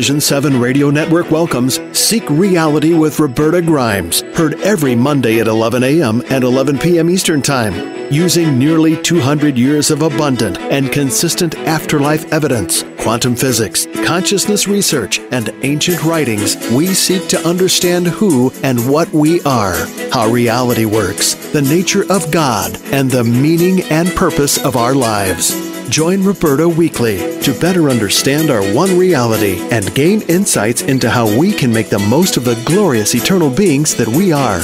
[0.00, 5.84] Vision 7 Radio Network welcomes Seek Reality with Roberta Grimes, heard every Monday at 11
[5.84, 6.22] a.m.
[6.30, 7.10] and 11 p.m.
[7.10, 8.10] Eastern Time.
[8.10, 15.50] Using nearly 200 years of abundant and consistent afterlife evidence, quantum physics, consciousness research, and
[15.64, 19.76] ancient writings, we seek to understand who and what we are,
[20.14, 25.69] how reality works, the nature of God, and the meaning and purpose of our lives.
[25.90, 31.52] Join Roberta weekly to better understand our one reality and gain insights into how we
[31.52, 34.60] can make the most of the glorious eternal beings that we are.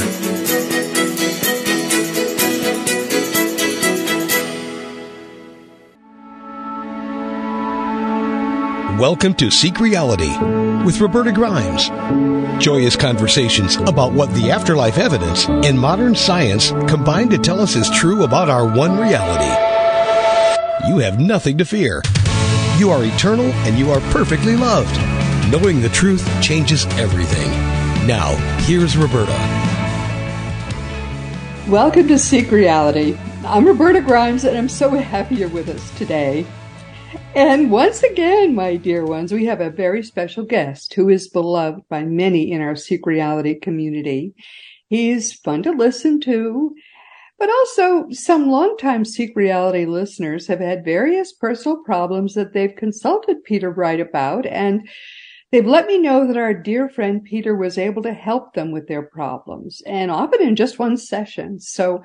[8.97, 10.31] Welcome to Seek Reality
[10.85, 11.89] with Roberta Grimes.
[12.63, 17.89] Joyous conversations about what the afterlife evidence and modern science combine to tell us is
[17.89, 19.66] true about our one reality.
[20.87, 22.01] You have nothing to fear.
[22.77, 24.95] You are eternal and you are perfectly loved.
[25.51, 27.51] Knowing the truth changes everything.
[28.07, 29.33] Now, here's Roberta.
[31.69, 33.17] Welcome to Seek Reality.
[33.43, 36.47] I'm Roberta Grimes and I'm so happy you're with us today.
[37.35, 41.81] And once again, my dear ones, we have a very special guest who is beloved
[41.89, 44.35] by many in our Seek Reality community.
[44.87, 46.75] He's fun to listen to,
[47.39, 53.43] but also some longtime Seek Reality listeners have had various personal problems that they've consulted
[53.43, 54.87] Peter Wright about, and
[55.51, 58.87] they've let me know that our dear friend Peter was able to help them with
[58.87, 61.59] their problems, and often in just one session.
[61.59, 62.03] So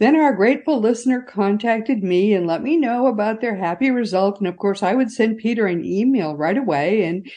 [0.00, 4.38] then our grateful listener contacted me and let me know about their happy result.
[4.38, 7.30] And of course, I would send Peter an email right away and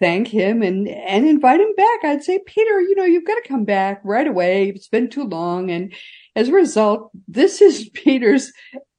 [0.00, 2.04] thank him and, and invite him back.
[2.04, 4.70] I'd say, Peter, you know, you've got to come back right away.
[4.70, 5.70] It's been too long.
[5.70, 5.92] And
[6.38, 8.52] as a result, this is Peter's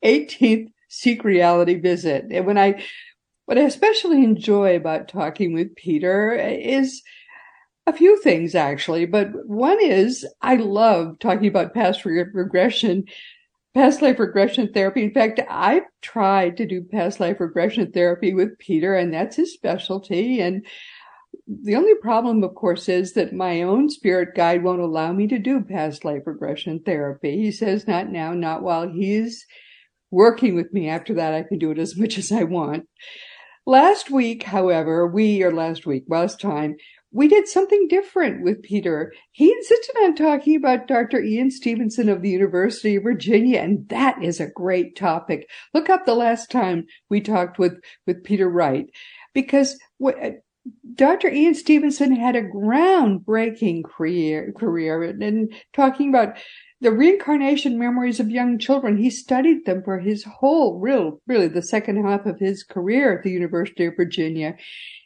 [0.04, 2.26] 18th Seek Reality visit.
[2.32, 2.84] And when I,
[3.46, 7.02] what I especially enjoy about talking with Peter is
[7.88, 13.06] a few things actually, but one is I love talking about past re- regression,
[13.74, 15.04] past life regression therapy.
[15.04, 19.54] In fact, I've tried to do past life regression therapy with Peter and that's his
[19.54, 20.42] specialty.
[20.42, 20.66] And
[21.50, 25.40] the only problem, of course, is that my own spirit guide won't allow me to
[25.40, 27.38] do past life regression therapy.
[27.38, 29.48] He says not now, not while he's
[30.12, 30.88] working with me.
[30.88, 32.88] After that, I can do it as much as I want.
[33.66, 36.76] Last week, however, we, or last week, last time,
[37.12, 39.12] we did something different with Peter.
[39.32, 41.24] He insisted on talking about Dr.
[41.24, 45.50] Ian Stevenson of the University of Virginia, and that is a great topic.
[45.74, 47.74] Look up the last time we talked with,
[48.06, 48.86] with Peter Wright,
[49.34, 49.80] because
[50.96, 51.30] Dr.
[51.30, 56.38] Ian Stevenson had a groundbreaking career, career and talking about
[56.82, 58.98] the reincarnation memories of young children.
[58.98, 63.24] He studied them for his whole, real, really the second half of his career at
[63.24, 64.56] the University of Virginia.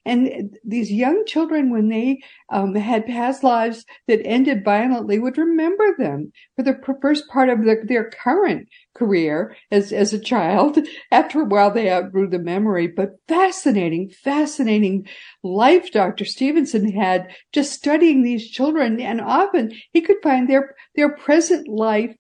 [0.06, 5.96] And these young children, when they um, had past lives that ended violently, would remember
[5.98, 10.78] them for the first part of the, their current career as, as a child.
[11.12, 15.08] After a while, they outgrew the memory, but fascinating, fascinating
[15.42, 16.26] life Dr.
[16.26, 19.00] Stevenson had just studying these children.
[19.00, 22.16] And often he could find their, their present life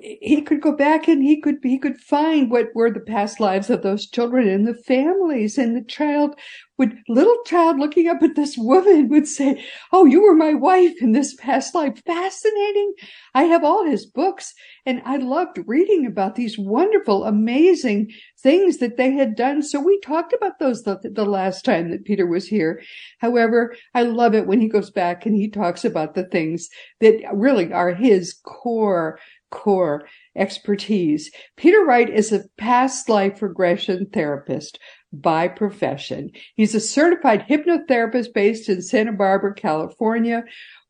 [0.00, 3.70] he could go back and he could he could find what were the past lives
[3.70, 6.34] of those children and the families and the child
[6.76, 10.94] would little child looking up at this woman would say oh you were my wife
[11.00, 12.00] in this past life.
[12.04, 12.94] Fascinating.
[13.34, 14.52] I have all his books
[14.84, 18.10] and i loved reading about these wonderful amazing
[18.40, 19.62] things that they had done.
[19.62, 22.82] So we talked about those the, the last time that peter was here.
[23.18, 26.68] However i love it when he goes back and he talks about the things
[27.00, 29.18] that really are his core
[29.50, 31.30] core expertise.
[31.56, 34.78] Peter Wright is a past life regression therapist
[35.12, 36.30] by profession.
[36.54, 40.44] He's a certified hypnotherapist based in Santa Barbara, California,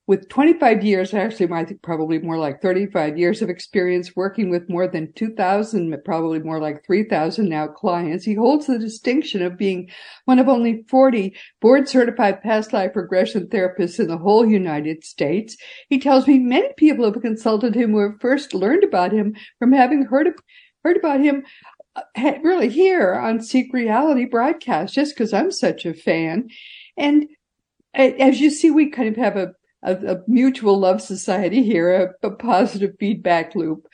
[0.08, 4.66] with 25 years, actually, I think probably more like 35 years of experience working with
[4.66, 8.24] more than 2,000, probably more like 3,000 now clients.
[8.24, 9.90] He holds the distinction of being
[10.24, 15.58] one of only 40 board certified past life regression therapists in the whole United States.
[15.90, 19.72] He tells me many people have consulted him who have first learned about him from
[19.72, 20.34] having heard, of,
[20.84, 21.44] heard about him
[21.96, 26.48] uh, really here on Seek Reality broadcast, just because I'm such a fan.
[26.96, 27.26] And
[27.92, 29.52] as you see, we kind of have a
[29.82, 33.86] a, a mutual love society here, a, a positive feedback loop.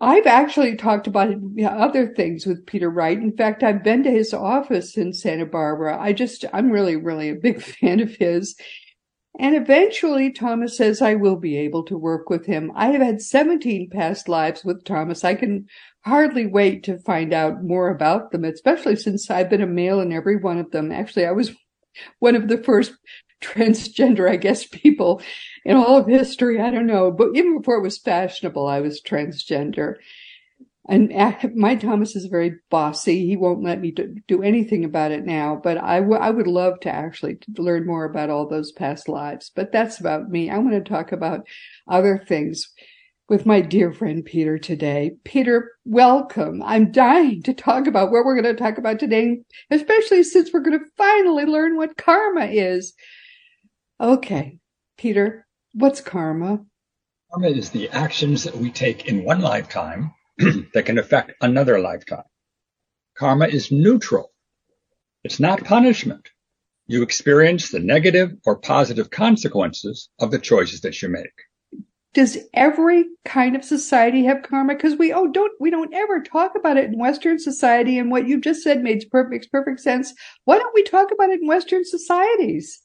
[0.00, 3.18] I've actually talked about other things with Peter Wright.
[3.18, 6.00] In fact, I've been to his office in Santa Barbara.
[6.00, 8.56] I just, I'm really, really a big fan of his.
[9.38, 12.72] And eventually Thomas says I will be able to work with him.
[12.74, 15.24] I have had 17 past lives with Thomas.
[15.24, 15.66] I can
[16.04, 20.12] hardly wait to find out more about them, especially since I've been a male in
[20.12, 20.90] every one of them.
[20.90, 21.52] Actually, I was
[22.18, 22.92] one of the first
[23.40, 25.22] transgender, I guess, people
[25.64, 26.60] in all of history.
[26.60, 29.96] I don't know, but even before it was fashionable, I was transgender.
[30.88, 31.12] And
[31.54, 33.24] my Thomas is very bossy.
[33.26, 33.94] He won't let me
[34.26, 38.04] do anything about it now, but I, w- I would love to actually learn more
[38.04, 39.52] about all those past lives.
[39.54, 40.50] But that's about me.
[40.50, 41.46] I want to talk about
[41.86, 42.72] other things
[43.28, 45.12] with my dear friend Peter today.
[45.22, 46.60] Peter, welcome.
[46.64, 50.58] I'm dying to talk about what we're going to talk about today, especially since we're
[50.58, 52.94] going to finally learn what karma is.
[54.00, 54.56] Okay,
[54.96, 56.64] Peter, what's karma?
[57.30, 62.24] Karma is the actions that we take in one lifetime that can affect another lifetime.
[63.18, 64.32] Karma is neutral.
[65.22, 66.30] It's not punishment.
[66.86, 71.84] You experience the negative or positive consequences of the choices that you make.
[72.14, 74.76] Does every kind of society have karma?
[74.76, 78.26] Because we oh don't we don't ever talk about it in Western society, and what
[78.26, 80.14] you just said makes perfect makes perfect sense.
[80.46, 82.80] Why don't we talk about it in Western societies?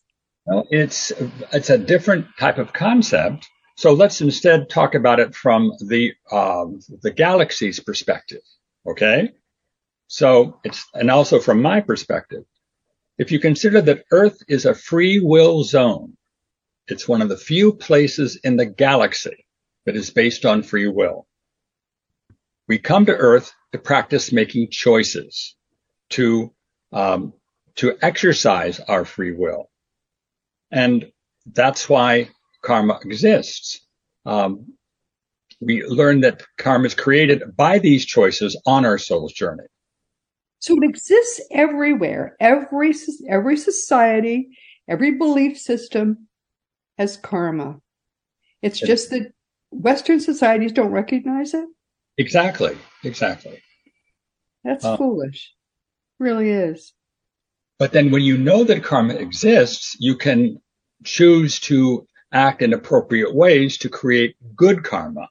[0.45, 1.11] Well, it's
[1.51, 3.49] it's a different type of concept.
[3.77, 6.65] So let's instead talk about it from the uh,
[7.01, 8.41] the galaxy's perspective.
[8.87, 9.31] Okay.
[10.07, 12.43] So it's and also from my perspective,
[13.17, 16.15] if you consider that Earth is a free will zone,
[16.87, 19.45] it's one of the few places in the galaxy
[19.85, 21.27] that is based on free will.
[22.67, 25.55] We come to Earth to practice making choices,
[26.11, 26.53] to
[26.91, 27.33] um,
[27.75, 29.69] to exercise our free will.
[30.71, 31.05] And
[31.53, 32.29] that's why
[32.63, 33.85] karma exists.
[34.25, 34.73] Um,
[35.61, 39.63] we learn that karma is created by these choices on our soul's journey.
[40.59, 42.35] So it exists everywhere.
[42.39, 42.93] Every
[43.29, 44.49] every society,
[44.87, 46.27] every belief system
[46.97, 47.79] has karma.
[48.61, 49.31] It's just that
[49.69, 51.67] Western societies don't recognize it.
[52.17, 52.75] Exactly.
[53.03, 53.61] Exactly.
[54.63, 55.53] That's uh, foolish.
[56.17, 56.94] Really is.
[57.77, 60.61] But then when you know that karma exists, you can
[61.03, 65.29] choose to act in appropriate ways to create good karma.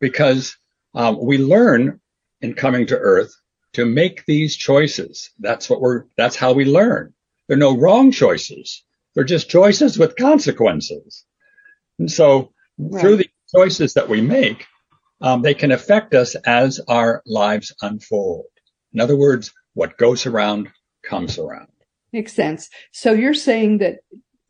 [0.00, 0.56] Because
[0.94, 2.00] um, we learn
[2.40, 3.32] in coming to earth
[3.74, 5.30] to make these choices.
[5.38, 7.14] That's what we're, that's how we learn.
[7.46, 8.84] There are no wrong choices.
[9.14, 11.24] They're just choices with consequences.
[11.98, 13.00] And so right.
[13.00, 14.66] through the choices that we make,
[15.20, 18.46] um, they can affect us as our lives unfold.
[18.92, 20.68] In other words, what goes around
[21.02, 21.68] comes around.
[22.12, 22.68] Makes sense.
[22.92, 24.00] So you're saying that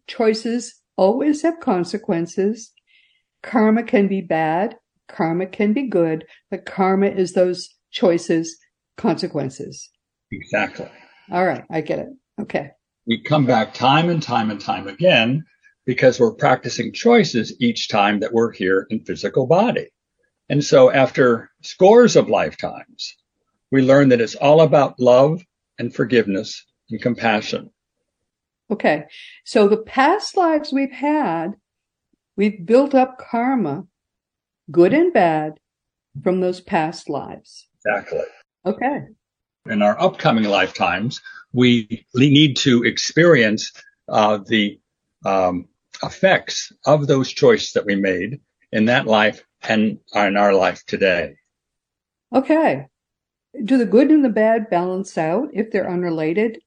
[0.06, 2.72] choices always have consequences.
[3.42, 4.76] Karma can be bad.
[5.08, 8.56] Karma can be good, but karma is those choices,
[8.96, 9.90] consequences.
[10.30, 10.88] Exactly.
[11.30, 11.64] All right.
[11.70, 12.08] I get it.
[12.40, 12.70] Okay.
[13.06, 15.44] We come back time and time and time again
[15.84, 19.88] because we're practicing choices each time that we're here in physical body.
[20.48, 23.16] And so after scores of lifetimes,
[23.70, 25.42] we learn that it's all about love
[25.78, 27.70] and forgiveness and compassion.
[28.70, 29.04] Okay.
[29.44, 31.52] So the past lives we've had,
[32.36, 33.86] we've built up karma,
[34.70, 35.54] good and bad,
[36.22, 37.68] from those past lives.
[37.84, 38.22] Exactly.
[38.64, 39.06] Okay.
[39.66, 41.20] In our upcoming lifetimes,
[41.52, 43.72] we need to experience
[44.08, 44.80] uh, the
[45.24, 45.68] um,
[46.02, 48.40] effects of those choices that we made
[48.72, 51.36] in that life and in our life today.
[52.34, 52.86] Okay.
[53.64, 56.58] Do the good and the bad balance out if they're unrelated?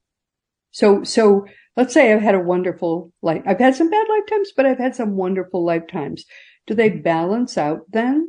[0.70, 3.42] So, so let's say I've had a wonderful life.
[3.46, 6.24] I've had some bad lifetimes, but I've had some wonderful lifetimes.
[6.66, 8.28] Do they balance out then?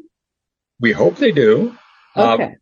[0.79, 1.77] We hope they do.
[2.15, 2.55] Uh, okay.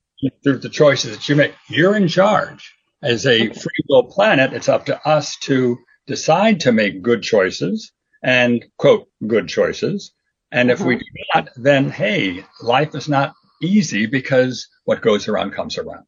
[0.44, 2.74] Through the choices that you make, you're in charge.
[3.04, 3.60] As a okay.
[3.60, 7.92] free will planet, it's up to us to decide to make good choices
[8.24, 10.14] and quote good choices.
[10.52, 10.82] And uh-huh.
[10.82, 11.04] if we uh-huh.
[11.04, 16.06] do not, then hey, life is not easy because what goes around comes around.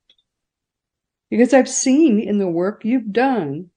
[1.29, 3.69] Because I've seen in the work you've done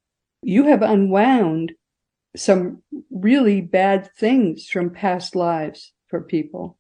[0.43, 1.73] you have unwound
[2.37, 6.79] some really bad things from past lives for people.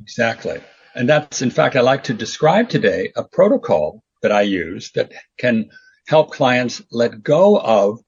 [0.00, 0.60] Exactly.
[0.94, 5.12] And that's, in fact, I like to describe today a protocol that I use that
[5.38, 5.68] can
[6.06, 8.00] help clients let go of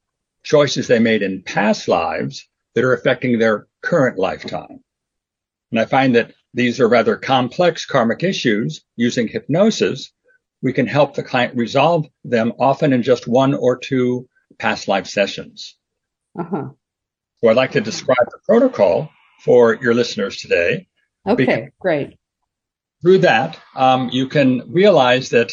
[0.45, 4.83] choices they made in past lives that are affecting their current lifetime.
[5.71, 10.13] And I find that these are rather complex karmic issues using hypnosis.
[10.63, 15.07] We can help the client resolve them often in just one or two past life
[15.07, 15.77] sessions.
[16.39, 16.69] Uh-huh.
[17.39, 19.11] So I'd like to describe the protocol
[19.45, 20.87] for your listeners today.
[21.27, 22.17] Okay, great.
[23.03, 25.53] Through that, um, you can realize that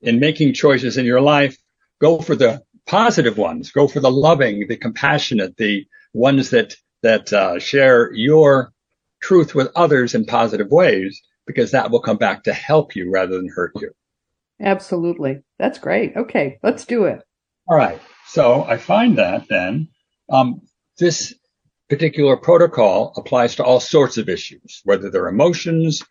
[0.00, 1.56] in making choices in your life,
[2.00, 7.32] go for the positive ones, go for the loving, the compassionate, the ones that that
[7.32, 8.72] uh, share your
[9.20, 13.36] truth with others in positive ways because that will come back to help you rather
[13.36, 13.90] than hurt you.
[14.60, 15.42] Absolutely.
[15.58, 16.16] That's great.
[16.16, 17.22] Okay, let's do it.
[17.68, 18.00] All right.
[18.26, 19.88] So I find that then
[20.30, 20.62] um,
[20.98, 21.34] this
[21.88, 26.02] particular protocol applies to all sorts of issues, whether they're emotions,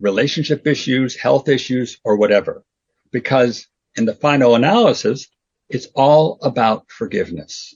[0.00, 2.64] relationship issues, health issues, or whatever.
[3.10, 3.66] Because
[3.96, 5.28] in the final analysis,
[5.68, 7.74] it's all about forgiveness.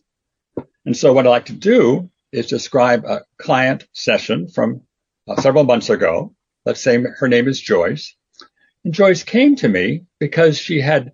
[0.85, 4.82] And so what I like to do is describe a client session from
[5.28, 6.35] uh, several months ago.
[6.64, 8.14] Let's say her name is Joyce.
[8.85, 11.12] And Joyce came to me because she had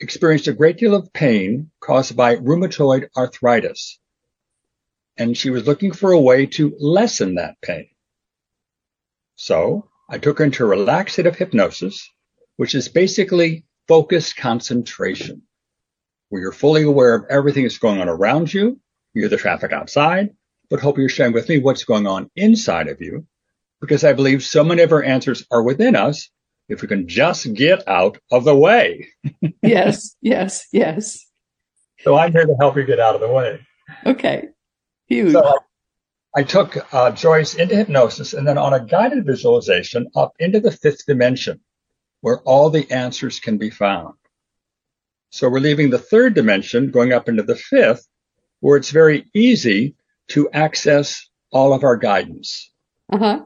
[0.00, 3.98] experienced a great deal of pain caused by rheumatoid arthritis.
[5.16, 7.88] And she was looking for a way to lessen that pain.
[9.36, 12.08] So I took her into relaxative hypnosis,
[12.56, 15.42] which is basically focused concentration,
[16.28, 18.80] where you're fully aware of everything that's going on around you.
[19.12, 20.30] You're the traffic outside,
[20.70, 23.26] but hope you're sharing with me what's going on inside of you,
[23.80, 26.30] because I believe so many of our answers are within us
[26.68, 29.08] if we can just get out of the way.
[29.62, 31.26] yes, yes, yes.
[31.98, 33.60] So I'm here to help you get out of the way.
[34.06, 34.48] Okay.
[35.08, 35.32] Huge.
[35.32, 40.32] So I, I took uh, Joyce into hypnosis and then on a guided visualization up
[40.38, 41.60] into the fifth dimension
[42.20, 44.14] where all the answers can be found.
[45.30, 48.06] So we're leaving the third dimension going up into the fifth
[48.60, 49.96] where it's very easy
[50.30, 52.70] to access all of our guidance.
[53.12, 53.40] Uh-huh.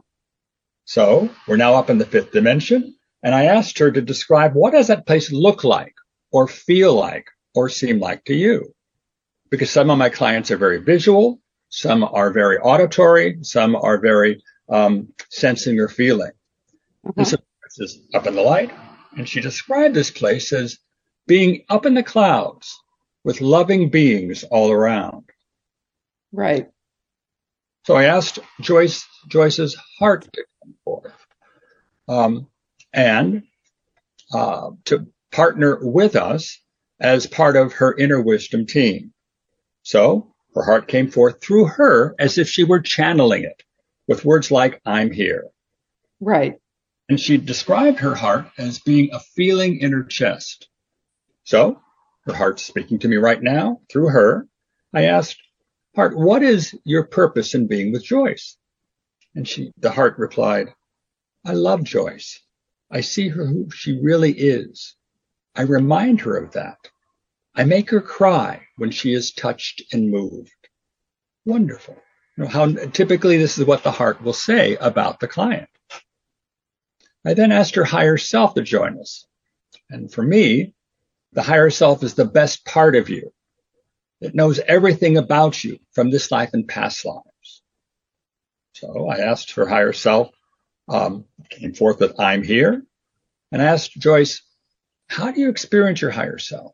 [0.85, 4.73] So we're now up in the fifth dimension and I asked her to describe what
[4.73, 5.95] does that place look like
[6.31, 8.75] or feel like or seem like to you?
[9.51, 14.43] Because some of my clients are very visual, some are very auditory, some are very
[14.69, 16.33] um, sensing or feeling.
[17.07, 17.13] Uh-huh.
[17.17, 18.73] And so this is up in the light,
[19.17, 20.79] and she described this place as
[21.27, 22.79] being up in the clouds
[23.25, 25.25] with loving beings all around.
[26.31, 26.69] Right.
[27.85, 31.27] So I asked Joyce Joyce's heart to come forth.
[32.09, 32.49] Um,
[32.93, 33.43] and
[34.33, 36.61] uh, to partner with us
[37.01, 39.13] as part of her inner wisdom team.
[39.83, 43.63] So her heart came forth through her as if she were channeling it
[44.07, 45.47] with words like, I'm here.
[46.21, 46.59] Right.
[47.09, 50.69] And she described her heart as being a feeling in her chest.
[51.43, 51.81] So
[52.25, 54.49] her heart's speaking to me right now through her.
[54.95, 55.37] I asked,
[55.97, 58.57] Heart, what is your purpose in being with Joyce?
[59.35, 60.75] And she, the heart replied,
[61.45, 62.41] I love Joyce.
[62.91, 64.97] I see her who she really is.
[65.55, 66.79] I remind her of that.
[67.55, 70.51] I make her cry when she is touched and moved.
[71.45, 71.97] Wonderful.
[72.37, 75.69] You know, how typically this is what the heart will say about the client.
[77.25, 79.27] I then asked her higher self to join us.
[79.89, 80.75] And for me,
[81.33, 83.33] the higher self is the best part of you.
[84.25, 87.63] It knows everything about you from this life and past lives.
[88.73, 90.31] So I asked her higher self
[90.89, 92.83] um, came forth with I'm here.
[93.53, 94.43] And I asked Joyce,
[95.07, 96.73] how do you experience your higher self?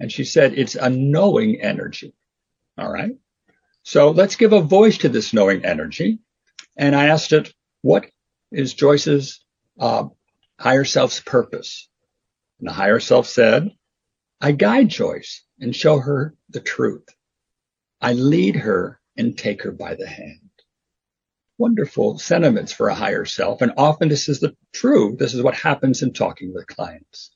[0.00, 2.14] And she said, it's a knowing energy.
[2.76, 3.12] All right.
[3.82, 6.18] So let's give a voice to this knowing energy.
[6.76, 8.06] And I asked it, what
[8.52, 9.44] is Joyce's
[9.80, 10.04] uh,
[10.58, 11.88] higher self's purpose?
[12.60, 13.70] And the higher self said,
[14.40, 17.08] I guide Joyce and show her the truth.
[18.00, 20.48] I lead her and take her by the hand
[21.58, 23.60] wonderful sentiments for a higher self.
[23.60, 25.16] And often this is the true.
[25.18, 27.30] This is what happens in talking with clients.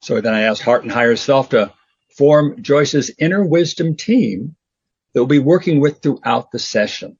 [0.00, 1.72] So then I asked Heart and Higher Self to
[2.16, 4.56] form Joyce's inner wisdom team
[5.12, 7.18] that we'll be working with throughout the session.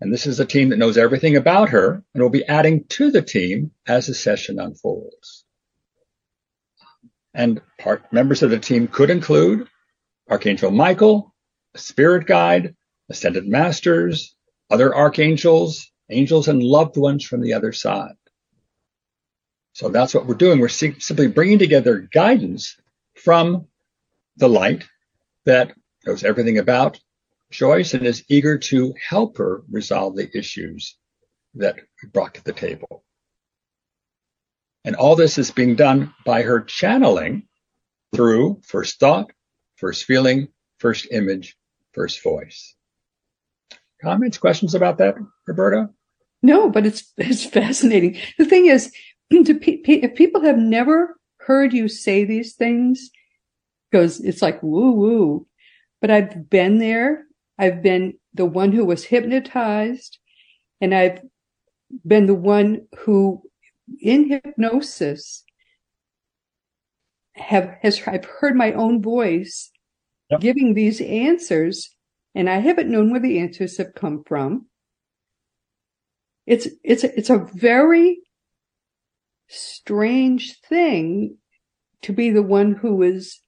[0.00, 3.10] And this is a team that knows everything about her and will be adding to
[3.10, 5.44] the team as the session unfolds.
[7.34, 9.68] And part members of the team could include
[10.28, 11.34] Archangel Michael,
[11.74, 12.74] a spirit guide,
[13.08, 14.34] ascended masters,
[14.70, 18.14] other archangels, angels, and loved ones from the other side.
[19.72, 20.60] So that's what we're doing.
[20.60, 22.76] We're simply bringing together guidance
[23.16, 23.66] from
[24.36, 24.86] the light
[25.44, 25.72] that
[26.04, 27.00] knows everything about
[27.50, 30.96] Joyce and is eager to help her resolve the issues
[31.54, 33.04] that we brought to the table.
[34.84, 37.46] And all this is being done by her channeling
[38.14, 39.30] through first thought,
[39.76, 41.56] first feeling, first image,
[41.92, 42.74] first voice.
[44.02, 45.90] Comments, questions about that, Roberta?
[46.42, 48.16] No, but it's it's fascinating.
[48.38, 48.92] The thing is,
[49.30, 53.10] if people have never heard you say these things,
[53.90, 55.46] because it's like woo woo,
[56.00, 57.24] but I've been there.
[57.58, 60.18] I've been the one who was hypnotized,
[60.80, 61.20] and I've
[62.06, 63.42] been the one who,
[64.00, 65.44] in hypnosis,
[67.34, 69.70] have has I've heard my own voice
[70.30, 70.40] yep.
[70.40, 71.94] giving these answers
[72.34, 74.66] and I haven't known where the answers have come from.
[76.46, 78.18] It's, it's, it's a very
[79.48, 81.36] strange thing
[82.02, 83.40] to be the one who is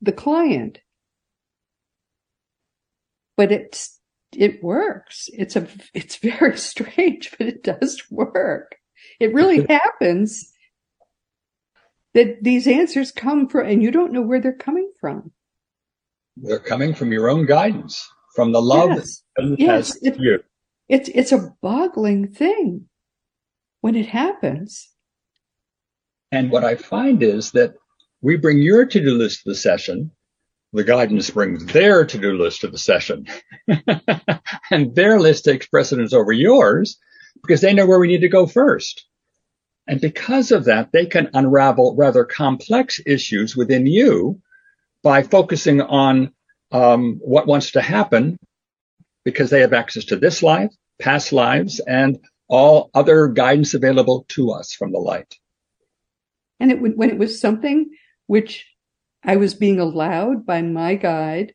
[0.00, 0.80] the client.
[3.36, 3.98] But it's,
[4.36, 5.28] it works.
[5.32, 8.76] It's a, it's very strange, but it does work.
[9.20, 10.50] It really happens
[12.14, 15.32] that these answers come from, and you don't know where they're coming from.
[16.36, 19.22] They're coming from your own guidance, from the love Yes.
[19.36, 20.40] that Yes, it- you.
[20.88, 22.86] It's, it's a boggling thing
[23.80, 24.90] when it happens.
[26.30, 27.74] And what I find is that
[28.20, 30.10] we bring your to-do list to the session.
[30.74, 33.26] The guidance brings their to-do list to the session.
[34.70, 36.98] and their list takes precedence over yours
[37.40, 39.06] because they know where we need to go first.
[39.86, 44.40] And because of that, they can unravel rather complex issues within you
[45.02, 46.32] by focusing on
[46.70, 48.38] um, what wants to happen
[49.24, 54.52] because they have access to this life, past lives, and all other guidance available to
[54.52, 55.34] us from the light.
[56.60, 57.90] And it when it was something
[58.26, 58.66] which
[59.24, 61.54] I was being allowed by my guide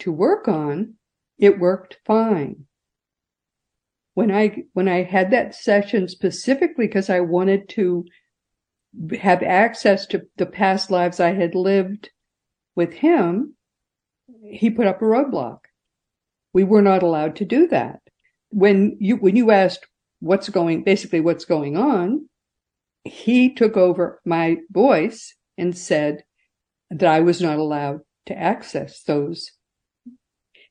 [0.00, 0.94] to work on,
[1.38, 2.66] it worked fine.
[4.20, 8.04] When I, when I had that session specifically because I wanted to
[9.18, 12.10] have access to the past lives I had lived
[12.76, 13.54] with him,
[14.42, 15.60] he put up a roadblock.
[16.52, 18.00] We were not allowed to do that.
[18.50, 19.86] When you, when you asked
[20.18, 22.28] what's going, basically what's going on,
[23.04, 26.24] he took over my voice and said
[26.90, 29.50] that I was not allowed to access those.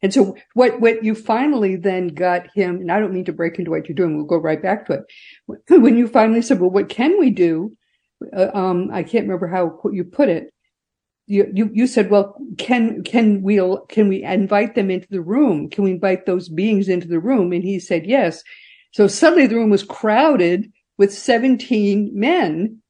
[0.01, 3.59] And so what, what you finally then got him, and I don't mean to break
[3.59, 4.15] into what you're doing.
[4.15, 5.61] We'll go right back to it.
[5.81, 7.75] When you finally said, well, what can we do?
[8.35, 10.53] Uh, um, I can't remember how you put it.
[11.27, 15.69] You, you, you said, well, can, can we, can we invite them into the room?
[15.69, 17.51] Can we invite those beings into the room?
[17.51, 18.41] And he said, yes.
[18.93, 22.81] So suddenly the room was crowded with 17 men,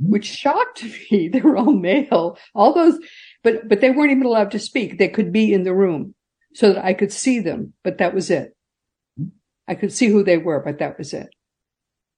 [0.00, 1.28] which shocked me.
[1.28, 2.98] They were all male, all those,
[3.44, 4.98] but, but they weren't even allowed to speak.
[4.98, 6.14] They could be in the room
[6.58, 8.52] so that I could see them, but that was it.
[9.68, 11.28] I could see who they were, but that was it.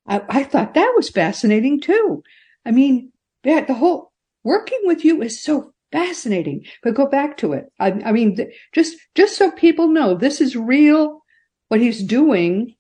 [0.07, 2.23] I, I thought that was fascinating too.
[2.65, 3.13] I mean,
[3.45, 7.67] that the whole working with you is so fascinating, but go back to it.
[7.79, 11.21] I, I mean, th- just, just so people know this is real,
[11.69, 12.77] what he's doing.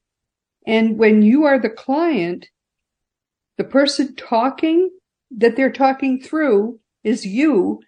[0.66, 2.46] And when you are the client,
[3.58, 4.88] the person talking
[5.30, 7.80] that they're talking through is you,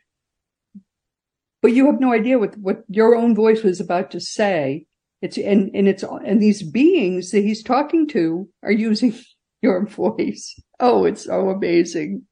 [1.62, 4.84] but you have no idea what, what your own voice was about to say.
[5.22, 9.14] It's, and, and it's, and these beings that he's talking to are using
[9.62, 10.60] your voice.
[10.80, 12.26] Oh, it's so amazing.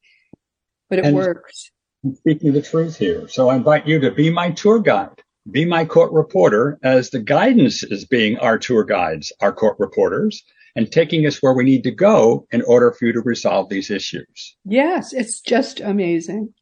[0.90, 1.71] But it And- works.
[2.05, 3.29] I'm speaking the truth here.
[3.29, 7.21] So I invite you to be my tour guide, be my court reporter as the
[7.21, 10.43] guidance is being our tour guides, our court reporters,
[10.75, 13.90] and taking us where we need to go in order for you to resolve these
[13.90, 14.57] issues.
[14.64, 16.55] Yes, it's just amazing.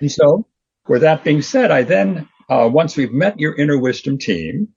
[0.00, 0.46] And so
[0.88, 4.68] with that being said, I then, uh, once we've met your inner wisdom team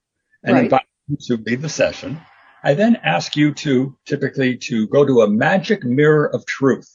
[0.44, 0.64] and Right.
[0.66, 2.20] invite you to lead the session,
[2.64, 6.90] I then ask you to typically to go to a magic mirror of truth.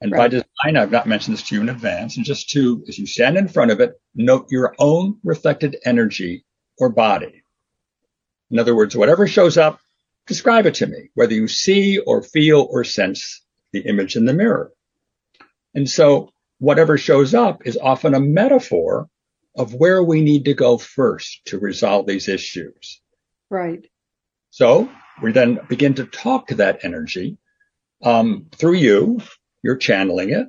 [0.00, 2.98] And by design, I've not mentioned this to you in advance, and just to, as
[2.98, 6.44] you stand in front of it, note your own reflected energy
[6.78, 7.44] or body.
[8.50, 9.78] In other words, whatever shows up,
[10.26, 14.32] describe it to me, whether you see or feel or sense the image in the
[14.34, 14.72] mirror.
[15.74, 16.31] And so
[16.62, 19.08] whatever shows up is often a metaphor
[19.56, 23.00] of where we need to go first to resolve these issues.
[23.50, 23.84] Right.
[24.50, 24.88] So
[25.20, 27.36] we then begin to talk to that energy
[28.04, 29.20] um, through you.
[29.64, 30.46] You're channeling it.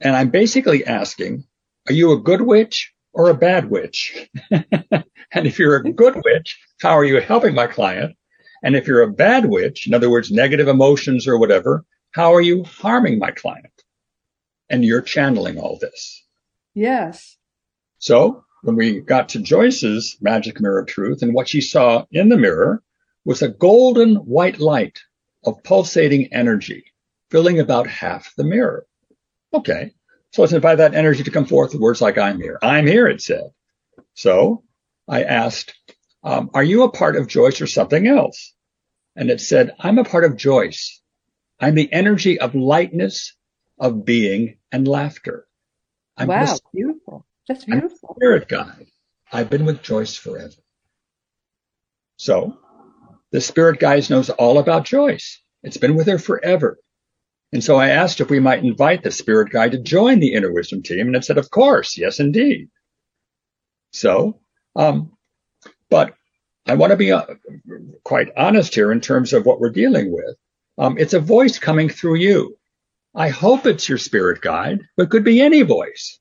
[0.00, 1.44] And I'm basically asking,
[1.88, 4.28] are you a good witch or a bad witch?
[4.50, 8.14] and if you're a good witch, how are you helping my client?
[8.62, 12.40] And if you're a bad witch, in other words, negative emotions or whatever, how are
[12.40, 13.71] you harming my client?
[14.72, 16.24] And you're channeling all this.
[16.74, 17.36] Yes.
[17.98, 22.28] So when we got to Joyce's magic mirror of truth and what she saw in
[22.28, 22.82] the mirror
[23.24, 24.98] was a golden white light
[25.44, 26.84] of pulsating energy
[27.30, 28.86] filling about half the mirror.
[29.54, 29.92] Okay.
[30.32, 32.58] So let's invite that energy to come forth with words like I'm here.
[32.62, 33.50] I'm here, it said.
[34.14, 34.64] So
[35.08, 35.74] I asked,
[36.24, 38.54] um, are you a part of Joyce or something else?
[39.16, 41.00] And it said, I'm a part of Joyce.
[41.60, 43.34] I'm the energy of lightness,
[43.82, 45.46] of being and laughter.
[46.16, 46.44] I'm wow.
[46.44, 47.26] the Beautiful.
[47.48, 48.14] That's I'm beautiful.
[48.16, 48.86] spirit guide.
[49.32, 50.54] I've been with Joyce forever.
[52.16, 52.56] So
[53.32, 55.42] the spirit guide knows all about Joyce.
[55.64, 56.78] It's been with her forever.
[57.52, 60.52] And so I asked if we might invite the spirit guide to join the inner
[60.52, 61.08] wisdom team.
[61.08, 61.98] And it said, of course.
[61.98, 62.68] Yes, indeed.
[63.90, 64.40] So,
[64.76, 65.12] um,
[65.90, 66.14] but
[66.66, 67.26] I want to be uh,
[68.04, 70.36] quite honest here in terms of what we're dealing with.
[70.78, 72.56] Um, it's a voice coming through you.
[73.14, 76.18] I hope it's your spirit guide, but could be any voice.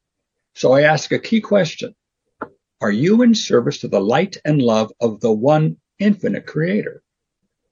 [0.56, 1.96] So I ask a key question.
[2.82, 7.02] Are you in service to the light and love of the one infinite creator?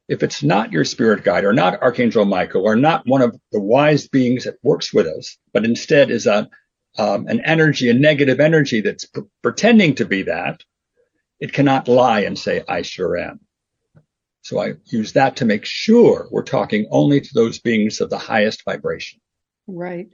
[0.08, 3.60] If it's not your spirit guide or not Archangel Michael or not one of the
[3.60, 6.49] wise beings that works with us, but instead is a,
[6.97, 10.63] um, an energy, a negative energy that's p- pretending to be that,
[11.39, 13.41] it cannot lie and say, I sure am.
[14.41, 18.17] So I use that to make sure we're talking only to those beings of the
[18.17, 19.19] highest vibration.
[19.67, 20.10] Right.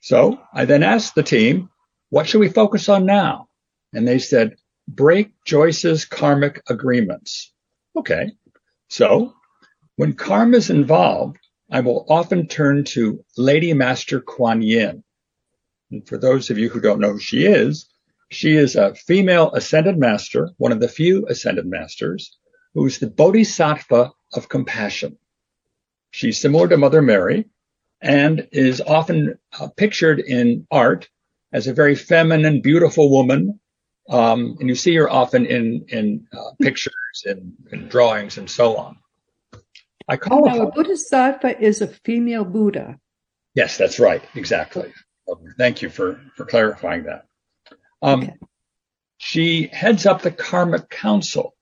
[0.00, 1.70] So I then asked the team,
[2.10, 3.48] what should we focus on now?
[3.92, 4.56] And they said,
[4.86, 7.52] break Joyce's karmic agreements.
[7.96, 8.32] Okay.
[8.88, 9.34] So
[9.96, 11.38] when karma is involved,
[11.70, 15.02] I will often turn to Lady Master Kuan Yin.
[15.90, 17.88] And for those of you who don't know who she is,
[18.30, 22.36] she is a female ascended master, one of the few ascended masters,
[22.74, 25.16] who's the bodhisattva of compassion.
[26.10, 27.46] She's similar to Mother Mary
[28.00, 31.08] and is often uh, pictured in art
[31.52, 33.60] as a very feminine, beautiful woman.
[34.08, 36.92] Um, and you see her often in, in uh, pictures
[37.24, 38.98] and, and, drawings and so on.
[40.06, 42.98] I call oh, a bodhisattva is a female Buddha.
[43.54, 44.22] Yes, that's right.
[44.34, 44.92] Exactly.
[45.56, 47.26] Thank you for, for clarifying that.
[48.02, 48.34] Um, okay.
[49.16, 51.53] She heads up the Karmic Council,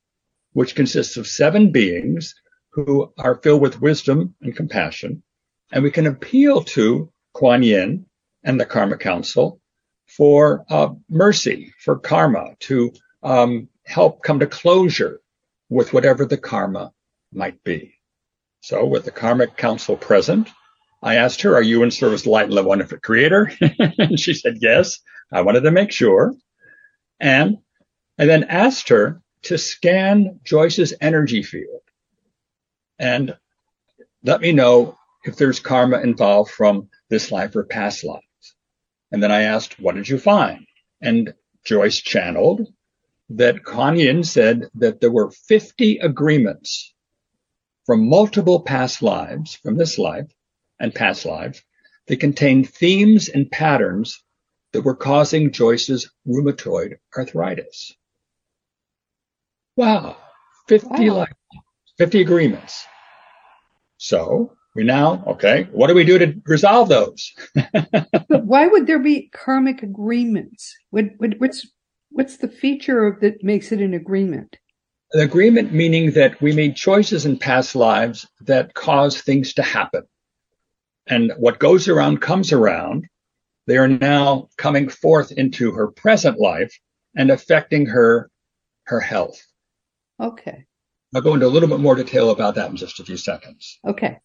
[0.52, 2.34] which consists of seven beings
[2.70, 5.22] who are filled with wisdom and compassion.
[5.70, 8.06] And we can appeal to Kuan Yin
[8.44, 9.60] and the Karma Council
[10.06, 15.20] for uh, mercy, for karma, to um, help come to closure
[15.68, 16.92] with whatever the karma
[17.32, 17.94] might be.
[18.60, 20.50] So, with the Karmic Council present,
[21.02, 23.50] I asked her, Are you in service light and love infinite creator?
[23.98, 25.00] and she said, Yes.
[25.32, 26.34] I wanted to make sure.
[27.18, 27.58] And
[28.18, 31.82] I then asked her to scan Joyce's energy field
[32.98, 33.36] and
[34.22, 38.22] let me know if there's karma involved from this life or past lives.
[39.10, 40.66] And then I asked, What did you find?
[41.00, 42.68] And Joyce channeled
[43.30, 46.94] that Kuan Yin said that there were 50 agreements
[47.84, 50.30] from multiple past lives, from this life
[50.78, 51.62] and past lives,
[52.06, 54.22] that contained themes and patterns
[54.72, 57.94] that were causing Joyce's rheumatoid arthritis.
[59.76, 60.16] Wow,
[60.68, 61.26] 50 wow.
[61.98, 62.86] 50 agreements.
[63.98, 67.32] So we now, okay, what do we do to resolve those?
[67.54, 70.74] but why would there be karmic agreements?
[70.90, 71.66] What, what, what's,
[72.10, 74.58] what's the feature of that makes it an agreement?
[75.12, 80.04] An agreement meaning that we made choices in past lives that cause things to happen.
[81.06, 83.06] And what goes around comes around.
[83.66, 86.76] They are now coming forth into her present life
[87.14, 88.30] and affecting her,
[88.84, 89.40] her health.
[90.22, 90.66] Okay.
[91.14, 93.78] I'll go into a little bit more detail about that in just a few seconds.
[93.86, 94.18] Okay.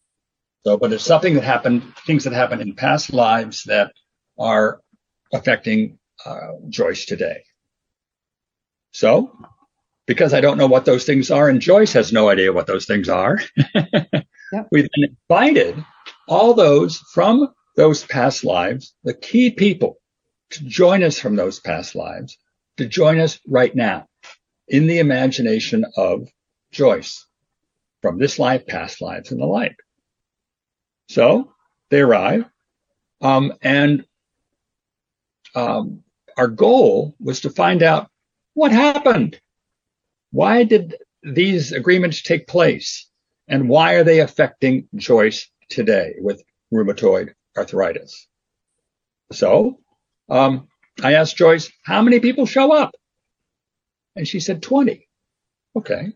[0.63, 3.93] So, but it's something that happened, things that happened in past lives that
[4.38, 4.79] are
[5.33, 7.43] affecting uh, Joyce today.
[8.91, 9.31] So,
[10.05, 12.86] because I don't know what those things are, and Joyce has no idea what those
[12.86, 13.39] things are,
[13.75, 14.67] yep.
[14.71, 15.83] we then invited
[16.27, 19.97] all those from those past lives, the key people
[20.51, 22.38] to join us from those past lives,
[22.77, 24.07] to join us right now
[24.67, 26.27] in the imagination of
[26.71, 27.25] Joyce
[28.01, 29.77] from this life, past lives, and the like.
[31.10, 31.53] So
[31.89, 32.45] they arrive,
[33.21, 34.06] um, and
[35.56, 36.03] um,
[36.38, 38.10] our goal was to find out
[38.53, 39.39] what happened.
[40.32, 43.10] Why did these agreements take place?
[43.47, 48.27] And why are they affecting Joyce today with rheumatoid arthritis?
[49.32, 49.80] So
[50.30, 50.67] um,
[51.01, 52.93] I asked Joyce, how many people show up?
[54.17, 55.08] And she said 20.
[55.75, 56.12] Okay.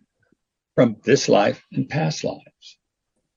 [0.76, 2.78] From this life and past lives.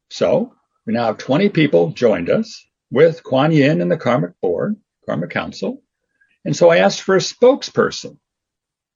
[0.09, 0.55] So
[0.87, 5.31] we now have 20 people joined us with Kuan Yin and the Karmic Board, Karmic
[5.31, 5.83] Council.
[6.47, 8.19] And so I asked for a spokesperson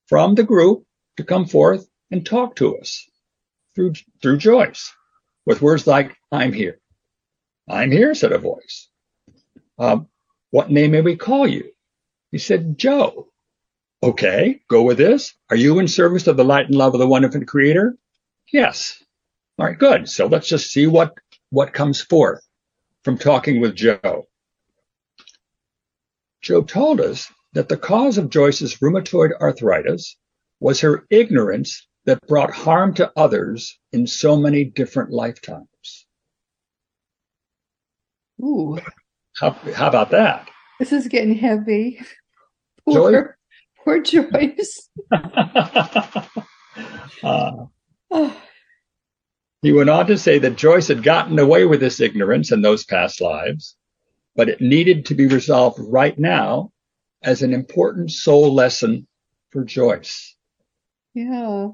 [0.07, 0.85] from the group
[1.19, 3.07] to come forth and talk to us
[3.75, 4.95] through, through Joyce
[5.45, 6.81] with words like, I'm here.
[7.69, 8.89] I'm here, said a voice.
[9.79, 10.09] Um,
[10.51, 11.73] what name may we call you?
[12.31, 13.29] He said, Joe.
[14.03, 15.35] Okay, go with this.
[15.51, 17.97] Are you in service of the light and love of the one infinite creator?
[18.53, 19.03] Yes.
[19.59, 20.09] All right, good.
[20.09, 21.15] So let's just see what,
[21.51, 22.47] what comes forth
[23.03, 24.29] from talking with Joe.
[26.43, 30.17] Joe told us that the cause of Joyce's rheumatoid arthritis
[30.61, 36.07] was her ignorance that brought harm to others in so many different lifetimes.
[38.41, 38.79] Ooh.
[39.37, 40.49] How, how about that?
[40.79, 42.01] This is getting heavy.
[42.91, 43.25] Joy,
[43.89, 44.91] Poor Joyce.
[47.23, 47.55] uh,
[49.63, 52.85] he went on to say that Joyce had gotten away with this ignorance in those
[52.85, 53.79] past lives,
[54.37, 56.71] but it needed to be resolved right now
[57.23, 59.07] as an important soul lesson
[59.53, 60.37] for Joyce.
[61.15, 61.69] Yeah.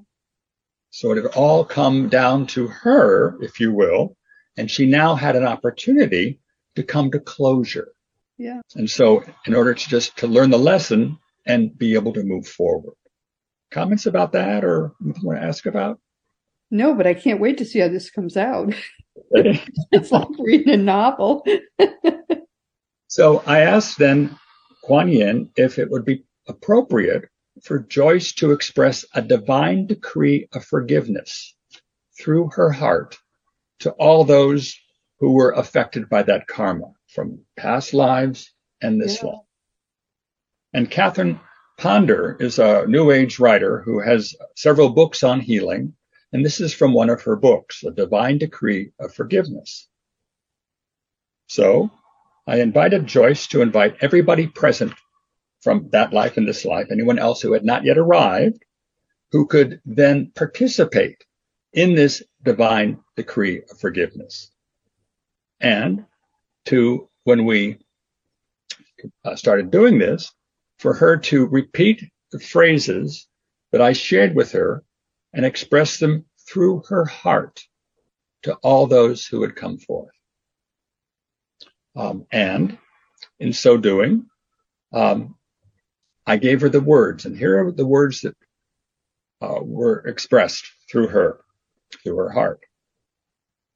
[0.91, 4.17] So it had all come down to her, if you will,
[4.57, 6.39] and she now had an opportunity
[6.77, 7.89] to come to closure.
[8.39, 8.61] Yeah.
[8.77, 12.47] And so in order to just to learn the lesson and be able to move
[12.47, 12.95] forward.
[13.71, 16.01] Comments about that or you want to ask about?
[16.71, 18.75] No, but I can't wait to see how this comes out.
[19.31, 21.45] it's like reading a novel.
[23.09, 24.37] so I asked then
[24.83, 27.29] Kuan Yin if it would be appropriate
[27.63, 31.55] for Joyce to express a divine decree of forgiveness
[32.19, 33.19] through her heart
[33.81, 34.77] to all those
[35.21, 38.53] who were affected by that karma from past lives
[38.83, 39.31] and this yeah.
[39.31, 39.44] life.
[40.75, 41.39] And Catherine
[41.79, 45.95] Ponder is a New Age writer who has several books on healing.
[46.33, 49.89] And this is from one of her books, A Divine Decree of Forgiveness.
[51.47, 51.91] So
[52.47, 54.93] I invited Joyce to invite everybody present
[55.63, 58.65] from that life and this life, anyone else who had not yet arrived,
[59.31, 61.25] who could then participate
[61.73, 64.51] in this divine decree of forgiveness.
[65.61, 66.05] And
[66.67, 67.79] to, when we
[69.25, 70.33] uh, started doing this,
[70.79, 73.29] for her to repeat the phrases
[73.73, 74.85] that I shared with her
[75.33, 77.61] and express them through her heart
[78.43, 80.15] to all those who had come forth.
[81.97, 82.79] Um, and
[83.39, 84.27] in so doing,
[84.93, 85.37] um,
[86.27, 88.37] I gave her the words, and here are the words that
[89.41, 91.41] uh, were expressed through her,
[92.03, 92.61] through her heart.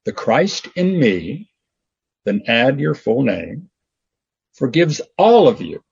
[0.05, 1.51] The Christ in me,
[2.25, 3.71] then add your full name,
[4.55, 5.83] forgives all of you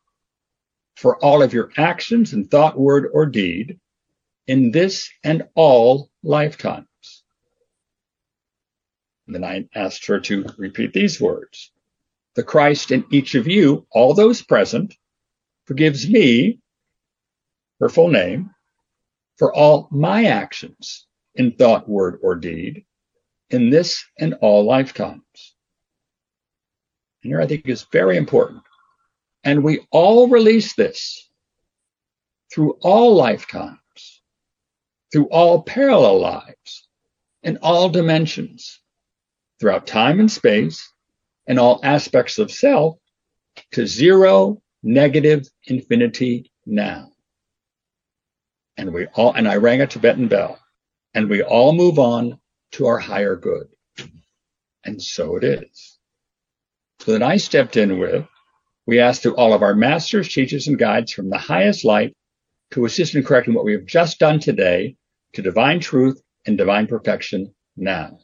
[0.96, 3.78] for all of your actions and thought, word, or deed
[4.46, 6.86] in this and all lifetimes.
[9.26, 11.70] And then I asked her to repeat these words.
[12.34, 14.94] The Christ in each of you, all those present,
[15.66, 16.60] forgives me,
[17.80, 18.50] her full name,
[19.36, 22.84] for all my actions in thought, word, or deed
[23.50, 25.54] in this and all lifetimes.
[27.22, 28.62] And here I think is very important.
[29.46, 31.30] And we all release this
[32.52, 34.22] through all lifetimes,
[35.12, 36.88] through all parallel lives,
[37.44, 38.80] in all dimensions,
[39.60, 40.92] throughout time and space,
[41.46, 42.98] and all aspects of self
[43.70, 47.12] to zero negative infinity now.
[48.76, 50.58] And we all, and I rang a Tibetan bell
[51.14, 52.40] and we all move on
[52.72, 53.68] to our higher good.
[54.82, 55.98] And so it is.
[56.98, 58.26] So then I stepped in with,
[58.86, 62.16] we ask through all of our masters, teachers, and guides from the highest light
[62.70, 64.96] to assist in correcting what we have just done today
[65.32, 68.18] to divine truth and divine perfection now.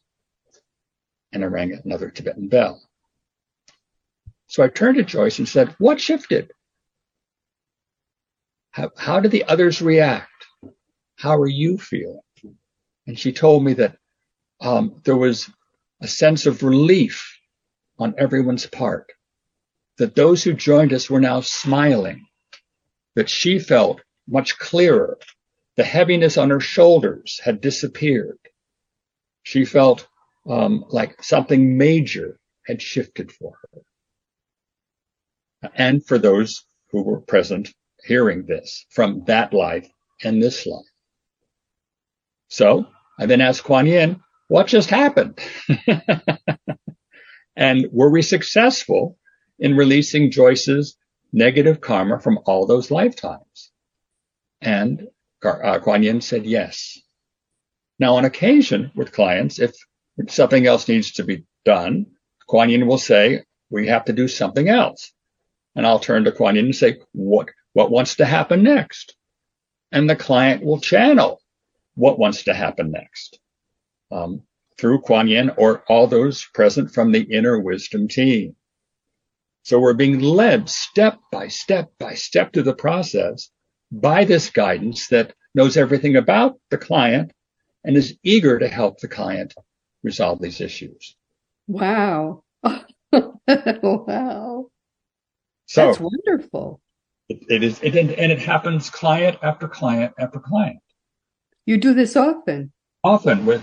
[1.32, 2.80] And I rang another Tibetan bell.
[4.46, 6.52] So I turned to Joyce and said, what shifted?
[8.70, 10.28] How, how did the others react?
[11.16, 12.20] How are you feeling?
[13.06, 13.96] And she told me that
[14.60, 15.50] um, there was
[16.00, 17.38] a sense of relief
[17.98, 19.10] on everyone's part,
[19.98, 22.26] that those who joined us were now smiling,
[23.14, 25.18] that she felt much clearer.
[25.76, 28.38] The heaviness on her shoulders had disappeared.
[29.42, 30.06] She felt
[30.48, 33.82] um, like something major had shifted for her
[35.74, 37.72] and for those who were present
[38.04, 39.88] hearing this from that life
[40.22, 40.84] and this life.
[42.48, 42.86] So
[43.18, 45.38] I then asked Kuan Yin, what just happened?
[47.56, 49.18] and were we successful
[49.62, 50.96] in releasing Joyce's
[51.32, 53.70] negative karma from all those lifetimes?
[54.60, 55.06] And
[55.44, 56.98] uh, Yin said yes.
[57.98, 59.72] Now, on occasion with clients, if
[60.28, 62.06] something else needs to be done,
[62.48, 65.12] Kuan Yin will say, we have to do something else.
[65.76, 69.14] And I'll turn to Kuan Yin and say, what, what wants to happen next?
[69.92, 71.40] And the client will channel
[71.94, 73.38] what wants to happen next
[74.10, 74.42] um,
[74.76, 78.56] through Kuan Yin or all those present from the inner wisdom team.
[79.62, 83.50] So we're being led step by step by step through the process
[83.92, 87.32] by this guidance that knows everything about the client
[87.84, 89.54] and is eager to help the client
[90.02, 91.16] resolve these issues.
[91.68, 92.42] Wow.
[92.62, 94.66] wow.
[95.66, 96.80] So that's wonderful.
[97.28, 100.80] It, it is, it, and it happens client after client after client.
[101.66, 102.72] You do this often.
[103.04, 103.62] Often with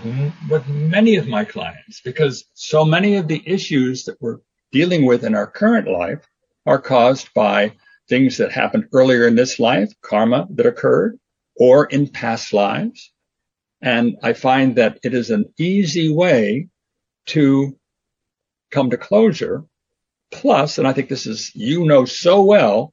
[0.50, 4.38] with many of my clients, because so many of the issues that we're
[4.72, 6.26] dealing with in our current life
[6.66, 7.74] are caused by
[8.08, 11.18] things that happened earlier in this life, karma that occurred,
[11.56, 13.12] or in past lives.
[13.82, 16.68] And I find that it is an easy way
[17.26, 17.78] to
[18.70, 19.64] come to closure.
[20.30, 22.92] Plus, and I think this is, you know so well,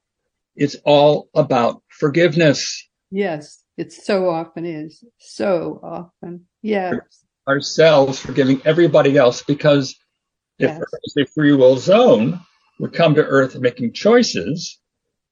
[0.55, 2.87] it's all about forgiveness.
[3.11, 5.03] Yes, it so often is.
[5.19, 6.45] So often.
[6.61, 6.95] Yes.
[7.47, 9.95] Ourselves forgiving everybody else because
[10.59, 10.79] if yes.
[10.79, 12.39] Earth is a free will zone,
[12.79, 14.79] we come to Earth making choices.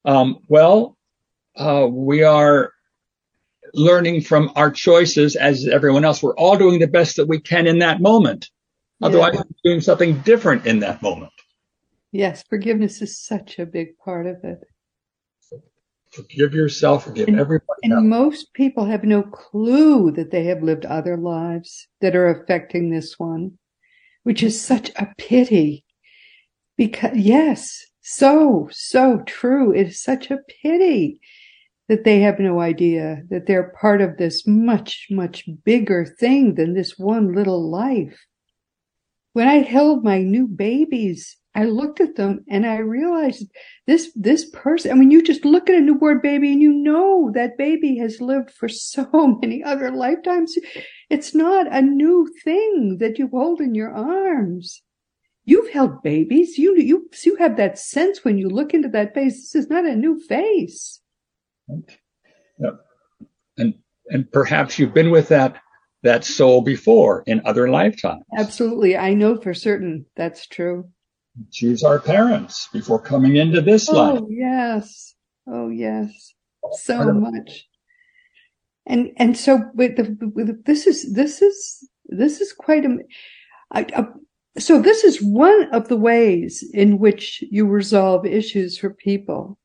[0.04, 0.98] Um, well,
[1.56, 2.72] uh, we are
[3.74, 6.22] learning from our choices as everyone else.
[6.22, 8.50] We're all doing the best that we can in that moment.
[9.02, 9.42] Otherwise, yeah.
[9.42, 11.34] we're doing something different in that moment.
[12.12, 14.60] Yes, forgiveness is such a big part of it.
[16.12, 17.82] Forgive yourself, forgive and, everybody.
[17.84, 18.04] And else.
[18.06, 23.20] most people have no clue that they have lived other lives that are affecting this
[23.20, 23.58] one,
[24.26, 25.86] which is such a pity.
[26.78, 29.72] Because, yes, so, so true.
[29.72, 31.22] It is such a pity
[31.88, 36.74] that they have no idea that they're part of this much, much bigger thing than
[36.74, 38.20] this one little life.
[39.34, 43.46] When I held my new babies, I looked at them and I realized
[43.88, 47.32] this, this person, I mean, you just look at a newborn baby and you know
[47.34, 50.56] that baby has lived for so many other lifetimes.
[51.10, 54.82] It's not a new thing that you hold in your arms.
[55.46, 56.58] You've held babies.
[56.58, 59.36] You, you, you have that sense when you look into that face.
[59.36, 61.00] This is not a new face.
[62.60, 62.72] Yeah.
[63.58, 63.76] And
[64.10, 65.58] and perhaps you've been with that
[66.04, 68.24] that soul before in other lifetimes.
[68.38, 68.96] Absolutely.
[68.96, 70.90] I know for certain that's true.
[71.52, 74.20] Choose our parents before coming into this oh, life.
[74.22, 75.16] Oh yes.
[75.48, 76.34] Oh yes.
[76.84, 77.68] So much.
[78.86, 82.98] And and so with the, with this is this is this is quite a,
[83.72, 88.92] a, a so this is one of the ways in which you resolve issues for
[88.92, 89.58] people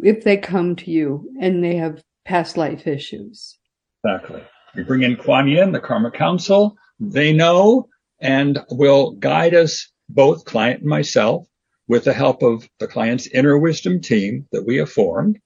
[0.00, 3.58] if they come to you and they have past life issues.
[4.04, 4.42] Exactly.
[4.74, 6.76] We bring in Kuan Yin, the Karma Council.
[6.98, 7.88] They know
[8.20, 11.46] and will guide us, both client and myself,
[11.90, 15.40] with the help of the client's inner wisdom team that we have formed.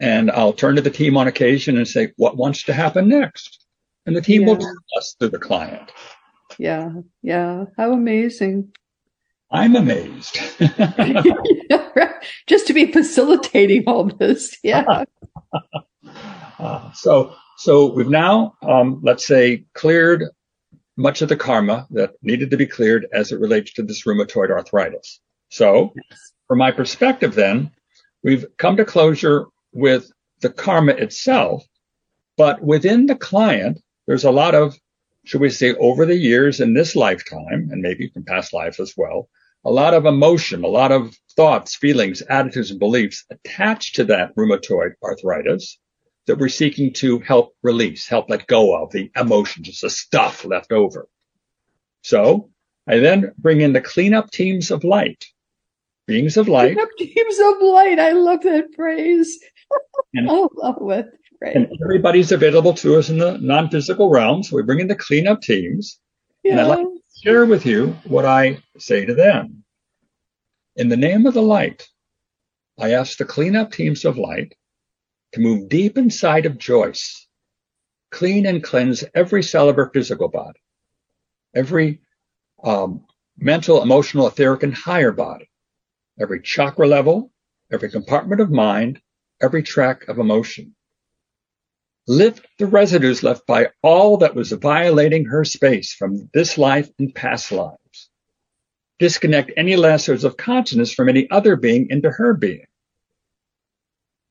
[0.00, 3.64] And I'll turn to the team on occasion and say, what wants to happen next?
[4.04, 4.48] And the team yeah.
[4.48, 5.92] will tell us through the client.
[6.58, 6.90] Yeah.
[7.22, 7.66] Yeah.
[7.76, 8.72] How amazing.
[9.52, 10.38] I'm amazed.
[12.48, 14.58] Just to be facilitating all this.
[14.64, 15.04] Yeah.
[16.58, 20.24] uh, so, so we've now, um, let's say, cleared
[20.98, 24.50] much of the karma that needed to be cleared as it relates to this rheumatoid
[24.50, 25.20] arthritis.
[25.48, 25.94] So,
[26.48, 27.70] from my perspective, then,
[28.24, 31.64] we've come to closure with the karma itself,
[32.36, 34.76] but within the client, there's a lot of,
[35.24, 38.94] should we say, over the years in this lifetime, and maybe from past lives as
[38.96, 39.28] well,
[39.64, 44.34] a lot of emotion, a lot of thoughts, feelings, attitudes, and beliefs attached to that
[44.34, 45.78] rheumatoid arthritis
[46.28, 50.72] that we're seeking to help release, help let go of the emotions, the stuff left
[50.72, 51.08] over.
[52.02, 52.50] So
[52.86, 55.24] I then bring in the cleanup teams of light,
[56.06, 56.74] beings of light.
[56.74, 57.98] Cleanup teams of light.
[57.98, 59.38] I love that phrase.
[60.14, 61.06] And, I love it.
[61.40, 61.56] Right.
[61.56, 64.42] And everybody's available to us in the non-physical realm.
[64.42, 65.98] So we bring in the cleanup teams.
[66.44, 66.52] Yeah.
[66.52, 69.64] And I'd like to share with you what I say to them.
[70.76, 71.88] In the name of the light,
[72.78, 74.54] I ask the cleanup teams of light
[75.32, 77.26] to move deep inside of Joyce,
[78.10, 80.60] clean and cleanse every cell of her physical body,
[81.54, 82.00] every
[82.62, 83.04] um,
[83.36, 85.50] mental, emotional, etheric, and higher body,
[86.18, 87.30] every chakra level,
[87.72, 89.00] every compartment of mind,
[89.40, 90.74] every track of emotion
[92.08, 97.14] lift the residues left by all that was violating her space from this life and
[97.14, 98.10] past lives.
[98.98, 102.66] Disconnect any layers of consciousness from any other being into her being.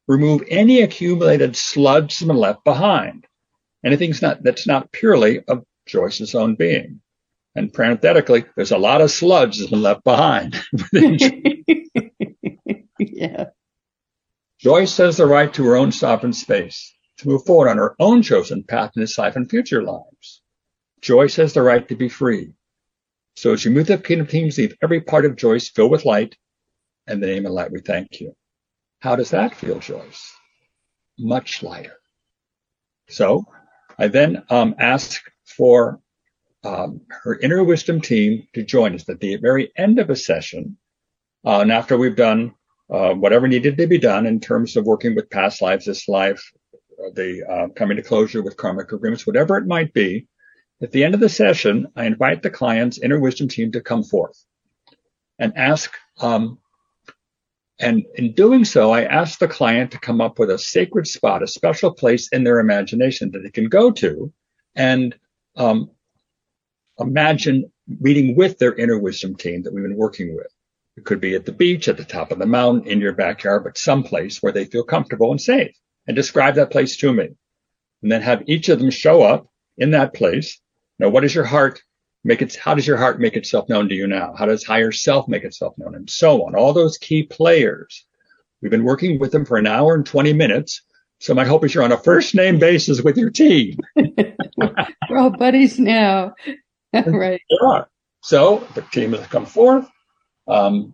[0.07, 3.27] Remove any accumulated sludge that's been left behind.
[3.85, 7.01] Anything not, that's not purely of Joyce's own being.
[7.55, 10.61] And parenthetically, there's a lot of sludge that's been left behind.
[12.99, 13.45] yeah.
[14.59, 18.21] Joyce has the right to her own sovereign space to move forward on her own
[18.21, 20.41] chosen path in this life and future lives.
[21.01, 22.53] Joyce has the right to be free.
[23.35, 26.35] So as you move the kingdom teams, leave every part of Joyce filled with light.
[27.07, 28.35] In the name of light, we thank you.
[28.99, 30.33] How does that feel, Joyce?
[31.19, 31.97] Much lighter.
[33.09, 33.45] So
[33.97, 35.99] I then um, ask for
[36.63, 40.77] um, her inner wisdom team to join us at the very end of a session.
[41.45, 42.53] Uh, and after we've done
[42.89, 46.51] uh, whatever needed to be done in terms of working with past lives, this life,
[47.13, 50.27] the uh, coming to closure with karmic agreements, whatever it might be.
[50.81, 54.03] At the end of the session, I invite the client's inner wisdom team to come
[54.03, 54.43] forth
[55.39, 56.59] and ask um,
[57.79, 61.43] And in doing so, I ask the client to come up with a sacred spot,
[61.43, 64.33] a special place in their imagination that they can go to
[64.75, 65.15] and
[65.55, 65.91] um,
[66.99, 70.47] imagine meeting with their inner wisdom team that we've been working with.
[70.97, 73.63] It could be at the beach, at the top of the mountain, in your backyard,
[73.63, 75.75] but someplace where they feel comfortable and safe.
[76.07, 77.29] And describe that place to me.
[78.01, 79.47] And then have each of them show up
[79.77, 80.59] in that place.
[80.97, 81.81] Now, what is your heart
[82.27, 82.55] make it?
[82.55, 84.35] How does your heart make itself known to you now?
[84.37, 85.95] How does higher self make itself known?
[85.95, 86.55] And so on.
[86.55, 88.05] All those key players.
[88.61, 90.81] We've been working with them for an hour and 20 minutes.
[91.19, 93.77] So my hope is you're on a first name basis with your team.
[93.95, 96.35] We're all buddies now.
[96.93, 97.41] right.
[98.21, 99.87] So the team has come forth.
[100.47, 100.93] Um,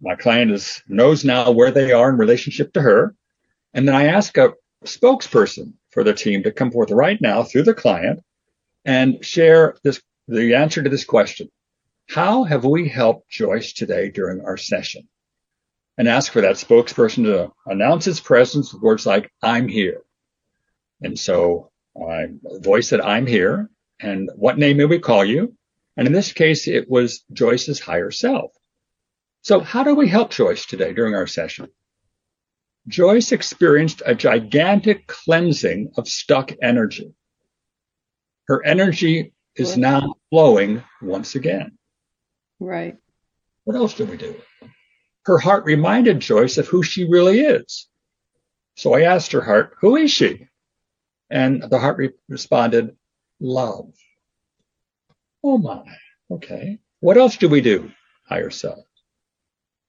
[0.00, 3.14] my client is knows now where they are in relationship to her.
[3.72, 4.52] And then I ask a
[4.84, 8.20] spokesperson for the team to come forth right now through the client
[8.84, 11.48] and share this, the answer to this question.
[12.08, 15.08] How have we helped Joyce today during our session?
[15.98, 20.02] And ask for that spokesperson to announce his presence with words like, I'm here.
[21.00, 22.26] And so I
[22.60, 23.70] voice that I'm here
[24.00, 25.56] and what name may we call you?
[25.96, 28.52] And in this case, it was Joyce's higher self.
[29.42, 31.68] So how do we help Joyce today during our session?
[32.88, 37.14] Joyce experienced a gigantic cleansing of stuck energy.
[38.48, 41.78] Her energy is now flowing once again.
[42.58, 42.96] Right.
[43.64, 44.34] What else do we do?
[45.26, 47.88] Her heart reminded Joyce of who she really is.
[48.76, 50.48] So I asked her heart, who is she?
[51.30, 52.96] And the heart re- responded,
[53.40, 53.92] love.
[55.44, 55.84] Oh my.
[56.30, 56.78] Okay.
[57.00, 57.90] What else do we do?
[58.28, 58.84] Higher self.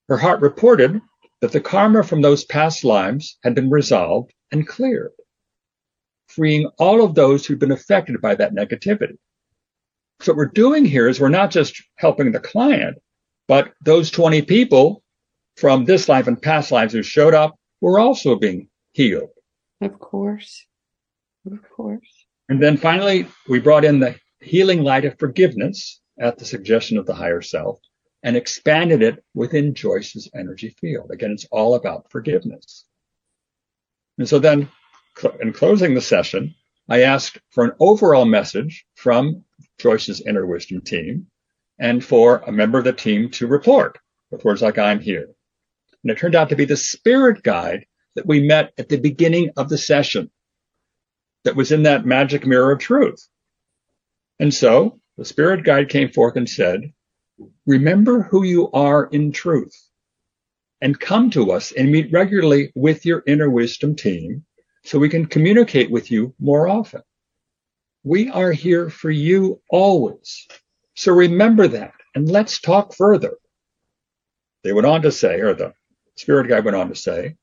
[0.09, 0.99] Her heart reported
[1.41, 5.11] that the karma from those past lives had been resolved and cleared,
[6.27, 9.17] freeing all of those who'd been affected by that negativity.
[10.21, 12.97] So what we're doing here is we're not just helping the client,
[13.47, 15.03] but those 20 people
[15.57, 19.29] from this life and past lives who showed up were also being healed.
[19.81, 20.65] Of course.
[21.45, 22.25] Of course.
[22.49, 27.05] And then finally, we brought in the healing light of forgiveness at the suggestion of
[27.05, 27.79] the higher self
[28.23, 31.11] and expanded it within Joyce's energy field.
[31.11, 32.85] Again, it's all about forgiveness.
[34.17, 34.69] And so then
[35.41, 36.55] in closing the session,
[36.89, 39.43] I asked for an overall message from
[39.79, 41.27] Joyce's inner wisdom team
[41.79, 43.97] and for a member of the team to report
[44.31, 45.27] with words like I'm here.
[46.03, 49.51] And it turned out to be the spirit guide that we met at the beginning
[49.57, 50.29] of the session
[51.43, 53.27] that was in that magic mirror of truth.
[54.39, 56.91] And so the spirit guide came forth and said,
[57.65, 59.75] remember who you are in truth
[60.81, 64.45] and come to us and meet regularly with your inner wisdom team
[64.83, 67.01] so we can communicate with you more often.
[68.03, 70.45] We are here for you always.
[70.95, 73.37] So remember that and let's talk further.
[74.63, 75.73] They went on to say, or the
[76.15, 77.35] spirit guide went on to say,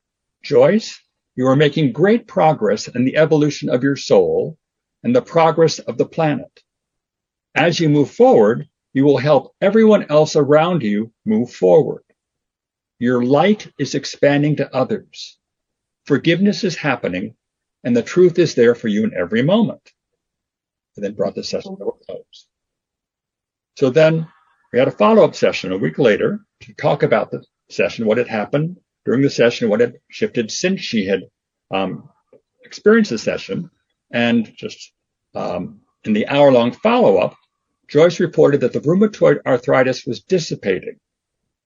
[0.42, 1.00] Joyce,
[1.34, 4.58] you are making great progress in the evolution of your soul
[5.02, 6.62] and the progress of the planet.
[7.54, 12.04] As you move forward, you will help everyone else around you move forward.
[12.98, 15.38] Your light is expanding to others.
[16.04, 17.34] Forgiveness is happening
[17.82, 19.90] and the truth is there for you in every moment.
[21.00, 22.46] And then brought the session to a close.
[23.78, 24.28] So then
[24.70, 28.28] we had a follow-up session a week later to talk about the session, what had
[28.28, 28.76] happened
[29.06, 31.22] during the session, what had shifted since she had
[31.70, 32.10] um,
[32.66, 33.70] experienced the session.
[34.10, 34.92] And just
[35.34, 37.34] um, in the hour long follow up,
[37.88, 40.98] Joyce reported that the rheumatoid arthritis was dissipating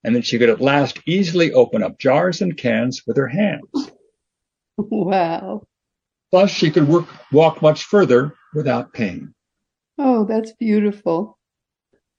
[0.05, 3.91] and that she could at last easily open up jars and cans with her hands.
[4.77, 5.65] Wow.
[6.31, 9.35] Plus, she could work, walk much further without pain.
[9.99, 11.39] Oh, that's beautiful.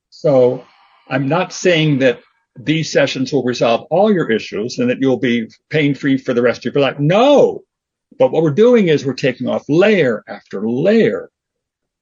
[0.10, 0.66] So
[1.10, 2.22] I'm not saying that
[2.58, 6.42] these sessions will resolve all your issues and that you'll be pain free for the
[6.42, 7.00] rest of your life.
[7.00, 7.64] No.
[8.18, 11.30] But what we're doing is we're taking off layer after layer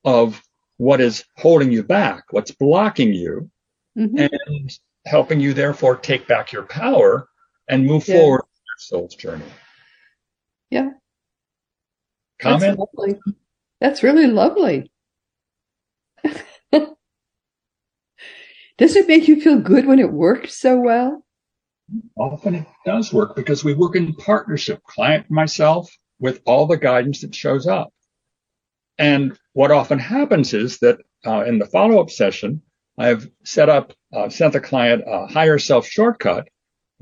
[0.06, 0.42] of
[0.78, 3.50] what is holding you back, what's blocking you,
[3.98, 4.18] mm-hmm.
[4.18, 7.28] and helping you therefore take back your power
[7.68, 8.16] and move yeah.
[8.16, 9.46] forward your soul's journey.
[10.70, 10.92] Yeah.
[12.40, 12.78] Comment?
[12.78, 13.20] That's, lovely.
[13.84, 14.90] That's really lovely.
[18.78, 21.26] Does it make you feel good when it works so well?
[22.18, 27.20] Often it does work because we work in partnership, client myself, with all the guidance
[27.22, 27.94] that shows up.
[28.98, 32.62] And what often happens is that uh, in the follow-up session,
[32.98, 36.48] I've set up, uh, sent the client a higher self shortcut,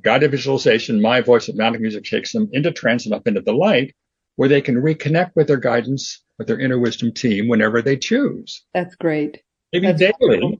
[0.01, 0.99] guided visualization.
[0.99, 3.93] My voice hypnotic music takes them into trance and up into the light,
[4.35, 8.63] where they can reconnect with their guidance, with their inner wisdom team whenever they choose.
[8.73, 9.43] That's great.
[9.71, 10.59] Maybe That's daily,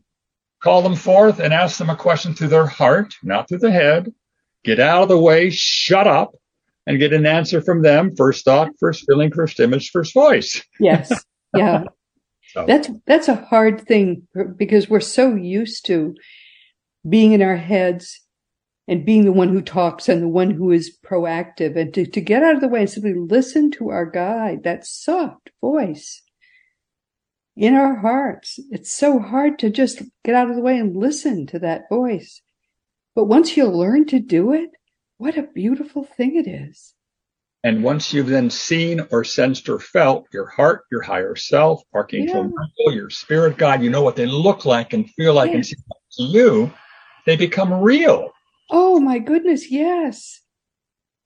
[0.62, 4.14] call them forth and ask them a question through their heart, not through the head,
[4.64, 6.36] get out of the way, shut up,
[6.86, 8.16] and get an answer from them.
[8.16, 10.62] First thought, first feeling, first image, first voice.
[10.80, 11.12] Yes.
[11.54, 11.84] Yeah.
[12.54, 12.66] so.
[12.66, 14.26] That's that's a hard thing
[14.56, 16.16] because we're so used to
[17.10, 18.22] being in our heads
[18.88, 22.20] and being the one who talks and the one who is proactive and to, to
[22.20, 26.22] get out of the way and simply listen to our guide, that soft voice
[27.56, 28.60] in our hearts.
[28.72, 32.42] It's so hard to just get out of the way and listen to that voice.
[33.16, 34.72] But once you learn to do it,
[35.18, 36.94] what a beautiful thing it is.
[37.64, 42.36] And once you've then seen or sensed or felt your heart, your higher self, Archangel
[42.36, 42.44] yeah.
[42.44, 45.76] Michael, your spirit guide, you know what they look like and feel like and see
[45.76, 46.74] to you,
[47.28, 48.32] they become real.
[48.72, 50.41] Oh my goodness, yes.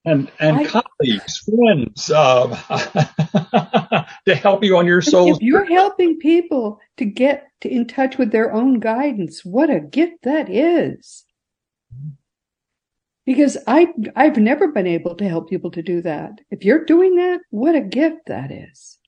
[0.06, 5.34] And and I, colleagues, friends, uh, to help you on your soul.
[5.34, 9.80] If you're helping people to get to, in touch with their own guidance, what a
[9.80, 11.26] gift that is
[13.26, 16.40] because I I've never been able to help people to do that.
[16.52, 19.00] If you're doing that, what a gift that is.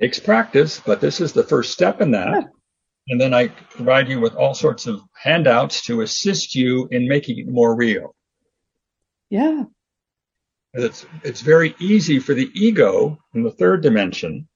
[0.00, 2.28] Takes practice, but this is the first step in that.
[2.28, 2.42] Yeah.
[3.08, 7.38] And then I provide you with all sorts of handouts to assist you in making
[7.38, 8.14] it more real.
[9.30, 9.64] Yeah.
[10.76, 14.48] It's it's very easy for the ego in the third dimension.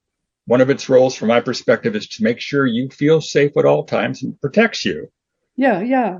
[0.47, 3.65] One of its roles from my perspective is to make sure you feel safe at
[3.65, 5.09] all times and protects you.
[5.57, 6.19] Yeah, yeah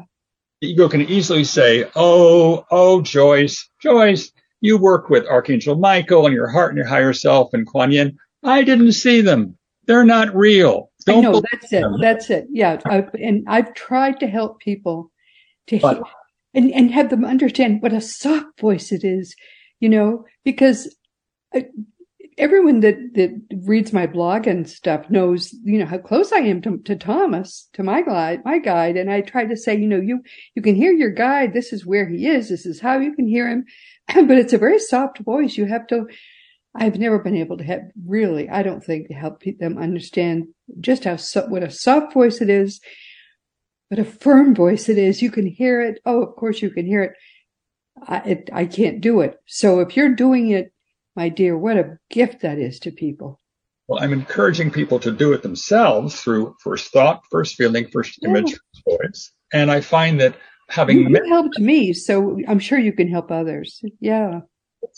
[0.61, 4.31] the ego can easily say, Oh, oh, Joyce, Joyce,
[4.61, 8.19] you work with Archangel Michael and your heart and your higher self and Kuan Yin.
[8.43, 9.57] I didn't see them.
[9.87, 10.91] They're not real.
[11.07, 11.85] Don't I know, that's it.
[12.01, 12.47] That's it.
[12.51, 12.79] Yeah.
[12.85, 15.11] I've, and I've tried to help people
[15.69, 16.05] to but, hear
[16.53, 19.35] and, and have them understand what a soft voice it is,
[19.81, 20.95] you know, because
[21.55, 21.61] uh,
[22.39, 23.31] everyone that, that
[23.65, 27.69] reads my blog and stuff knows, you know, how close I am to, to Thomas,
[27.75, 28.97] to my guide, my guide.
[28.97, 30.23] And I try to say, you know, you,
[30.55, 31.53] you can hear your guide.
[31.53, 32.49] This is where he is.
[32.49, 33.65] This is how you can hear him.
[34.27, 35.57] but it's a very soft voice.
[35.57, 36.07] You have to,
[36.75, 40.49] I've never been able to have really, I don't think help them understand
[40.81, 41.17] just how,
[41.49, 42.81] what a soft voice it is,
[43.89, 45.21] but a firm voice it is.
[45.21, 46.01] You can hear it.
[46.07, 47.13] Oh, of course you can hear it.
[48.07, 49.41] I, it, I can't do it.
[49.47, 50.73] So if you're doing it
[51.17, 53.41] my dear, what a gift that is to people.
[53.89, 58.31] Well, I'm encouraging people to do it themselves through first thought, first feeling, first yeah.
[58.31, 59.33] image, first voice.
[59.53, 60.37] And I find that
[60.69, 63.83] having you, met- helped me, so I'm sure you can help others.
[63.99, 64.41] Yeah.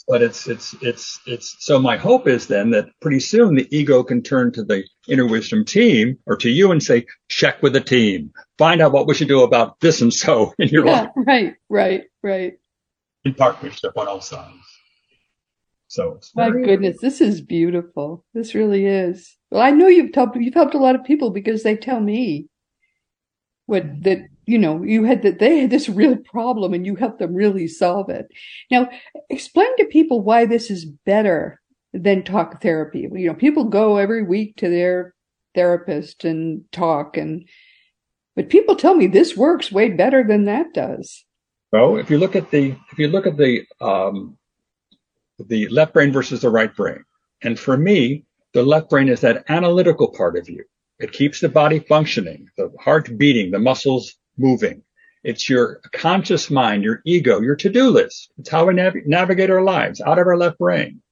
[0.06, 4.04] But it's it's it's it's so my hope is then that pretty soon the ego
[4.04, 7.80] can turn to the inner wisdom team or to you and say, check with the
[7.80, 11.10] team, find out what we should do about this and so in your yeah, life.
[11.16, 12.52] Right, right, right.
[13.24, 14.56] In partnership on all sides.
[15.92, 18.24] So my goodness, this is beautiful.
[18.32, 19.36] This really is.
[19.50, 22.46] Well, I know you've helped you've helped a lot of people because they tell me
[23.66, 27.18] what that you know you had that they had this real problem and you helped
[27.18, 28.26] them really solve it.
[28.70, 28.88] Now,
[29.28, 31.60] explain to people why this is better
[31.92, 33.06] than talk therapy.
[33.12, 35.14] You know, people go every week to their
[35.54, 37.46] therapist and talk and
[38.34, 41.26] but people tell me this works way better than that does.
[41.72, 44.36] Well, if you look at the if you look at the um,
[45.48, 47.04] the left brain versus the right brain.
[47.42, 50.64] And for me, the left brain is that analytical part of you.
[50.98, 54.82] It keeps the body functioning, the heart beating, the muscles moving.
[55.24, 58.32] It's your conscious mind, your ego, your to-do list.
[58.38, 61.02] It's how we nav- navigate our lives out of our left brain.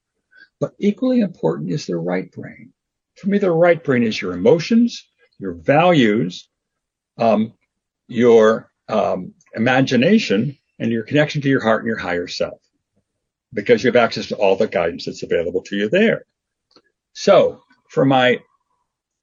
[0.61, 2.73] But equally important is the right brain.
[3.17, 5.09] For me, the right brain is your emotions,
[5.39, 6.49] your values,
[7.19, 7.55] um,
[8.09, 12.61] your um, imagination, and your connection to your heart and your higher self
[13.53, 16.25] because you have access to all the guidance that's available to you there.
[17.13, 18.41] So for my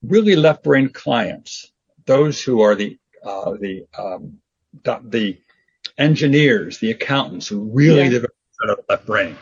[0.04, 1.72] really left brain clients,
[2.06, 4.40] those who are the uh, the um,
[4.84, 5.38] the
[5.98, 8.10] engineers, the accountants who really yeah.
[8.10, 9.36] develop the left brain,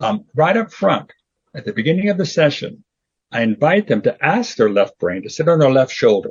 [0.00, 1.12] um, right up front
[1.54, 2.84] at the beginning of the session,
[3.30, 6.30] I invite them to ask their left brain to sit on their left shoulder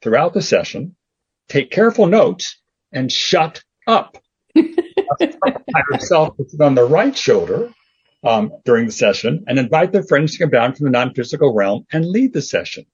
[0.00, 0.96] throughout the session,
[1.48, 2.59] take careful notes,
[2.92, 4.18] and shut up.
[5.90, 7.72] herself to sit on the right shoulder
[8.24, 11.86] um, during the session and invite their friends to come down from the non-physical realm
[11.92, 12.84] and lead the session.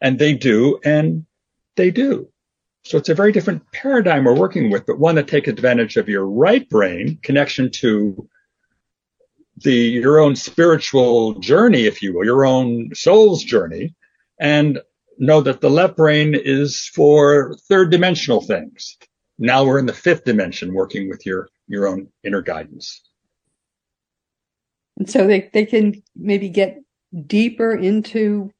[0.00, 1.26] And they do, and
[1.76, 2.28] they do.
[2.84, 6.08] So it's a very different paradigm we're working with, but one that takes advantage of
[6.08, 8.28] your right brain connection to
[9.58, 13.94] the your own spiritual journey, if you will, your own soul's journey,
[14.40, 14.80] and
[15.18, 18.96] know that the left brain is for third dimensional things.
[19.38, 23.02] Now we're in the fifth dimension working with your, your own inner guidance.
[24.98, 26.78] And so they, they can maybe get
[27.26, 28.50] deeper into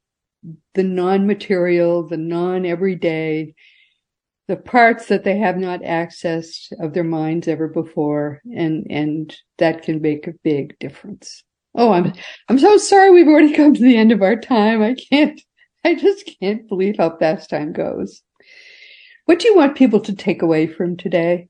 [0.74, 3.54] the non-material, the non-everyday,
[4.48, 8.40] the parts that they have not accessed of their minds ever before.
[8.56, 11.44] And, and that can make a big difference.
[11.74, 12.12] Oh, I'm,
[12.48, 14.82] I'm so sorry we've already come to the end of our time.
[14.82, 15.40] I can't,
[15.84, 18.22] I just can't believe how fast time goes.
[19.24, 21.48] What do you want people to take away from today?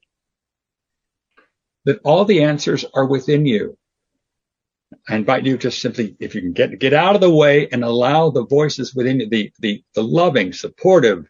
[1.84, 3.76] That all the answers are within you.
[5.08, 7.82] I invite you to simply, if you can get get out of the way and
[7.82, 11.26] allow the voices within you, the the, the loving, supportive,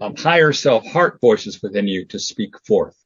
[0.00, 2.96] um, higher self heart voices within you to speak forth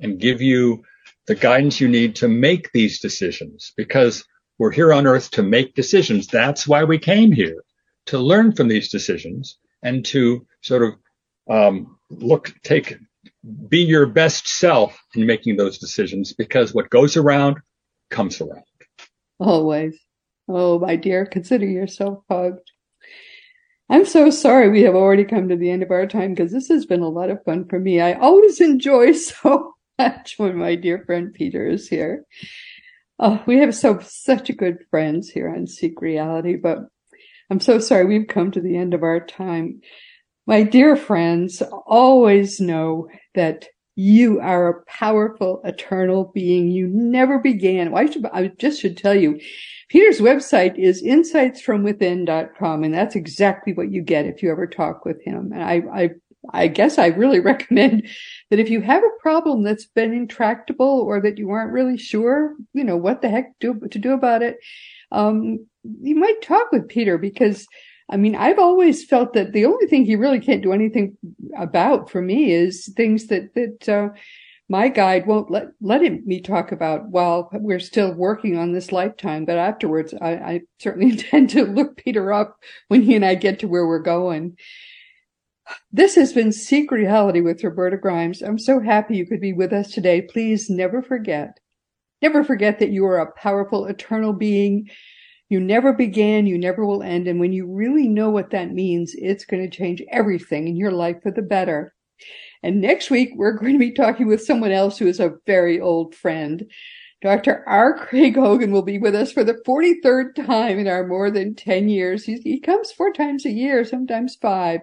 [0.00, 0.82] and give you
[1.26, 4.24] the guidance you need to make these decisions because
[4.58, 6.26] we're here on earth to make decisions.
[6.26, 7.62] That's why we came here
[8.06, 10.94] to learn from these decisions and to sort of
[11.52, 12.96] um, look, take,
[13.68, 17.58] be your best self in making those decisions because what goes around
[18.10, 18.64] comes around.
[19.38, 19.98] Always.
[20.48, 22.70] Oh, my dear, consider yourself hugged.
[23.90, 26.68] I'm so sorry we have already come to the end of our time because this
[26.68, 28.00] has been a lot of fun for me.
[28.00, 32.24] I always enjoy so much when my dear friend Peter is here.
[33.18, 36.78] Oh, we have so such good friends here on Seek Reality, but
[37.50, 39.82] I'm so sorry we've come to the end of our time.
[40.46, 46.68] My dear friends, always know that you are a powerful, eternal being.
[46.68, 47.92] You never began.
[47.92, 49.38] Well, I, should, I just should tell you,
[49.88, 55.22] Peter's website is insightsfromwithin.com, and that's exactly what you get if you ever talk with
[55.22, 55.52] him.
[55.52, 56.10] And I, I,
[56.52, 58.08] I guess I really recommend
[58.50, 62.54] that if you have a problem that's been intractable or that you aren't really sure,
[62.72, 64.56] you know, what the heck do, to do about it,
[65.12, 65.66] um,
[66.00, 67.66] you might talk with Peter because
[68.12, 71.16] I mean, I've always felt that the only thing he really can't do anything
[71.56, 74.08] about for me is things that, that, uh,
[74.68, 78.92] my guide won't let, let him, me talk about while we're still working on this
[78.92, 79.44] lifetime.
[79.44, 82.56] But afterwards, I, I certainly intend to look Peter up
[82.88, 84.56] when he and I get to where we're going.
[85.90, 88.42] This has been Seek Reality with Roberta Grimes.
[88.42, 90.22] I'm so happy you could be with us today.
[90.22, 91.58] Please never forget,
[92.20, 94.90] never forget that you are a powerful, eternal being
[95.52, 97.28] you never began, you never will end.
[97.28, 100.92] And when you really know what that means, it's going to change everything in your
[100.92, 101.94] life for the better.
[102.62, 105.78] And next week, we're going to be talking with someone else who is a very
[105.78, 106.64] old friend.
[107.20, 107.62] Dr.
[107.68, 107.98] R.
[107.98, 111.88] Craig Hogan will be with us for the 43rd time in our more than 10
[111.88, 112.24] years.
[112.24, 114.80] He, he comes four times a year, sometimes five.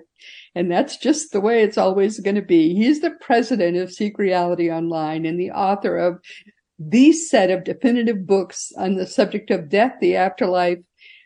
[0.53, 2.75] And that's just the way it's always going to be.
[2.75, 6.19] He's the president of Seek Reality Online and the author of
[6.79, 10.79] the set of definitive books on the subject of death, the afterlife,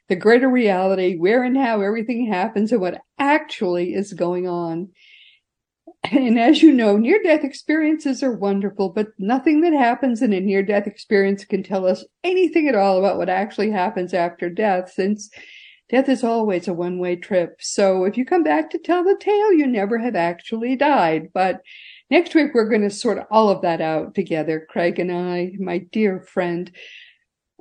[0.10, 4.90] the greater reality, where and how everything happens and what actually is going on.
[6.12, 10.42] And as you know, near death experiences are wonderful, but nothing that happens in a
[10.42, 14.92] near death experience can tell us anything at all about what actually happens after death,
[14.92, 15.30] since
[15.90, 17.56] death is always a one way trip.
[17.60, 21.30] So if you come back to tell the tale, you never have actually died.
[21.34, 21.62] But
[22.14, 25.80] Next week, we're going to sort all of that out together, Craig and I, my
[25.80, 26.72] dear friend.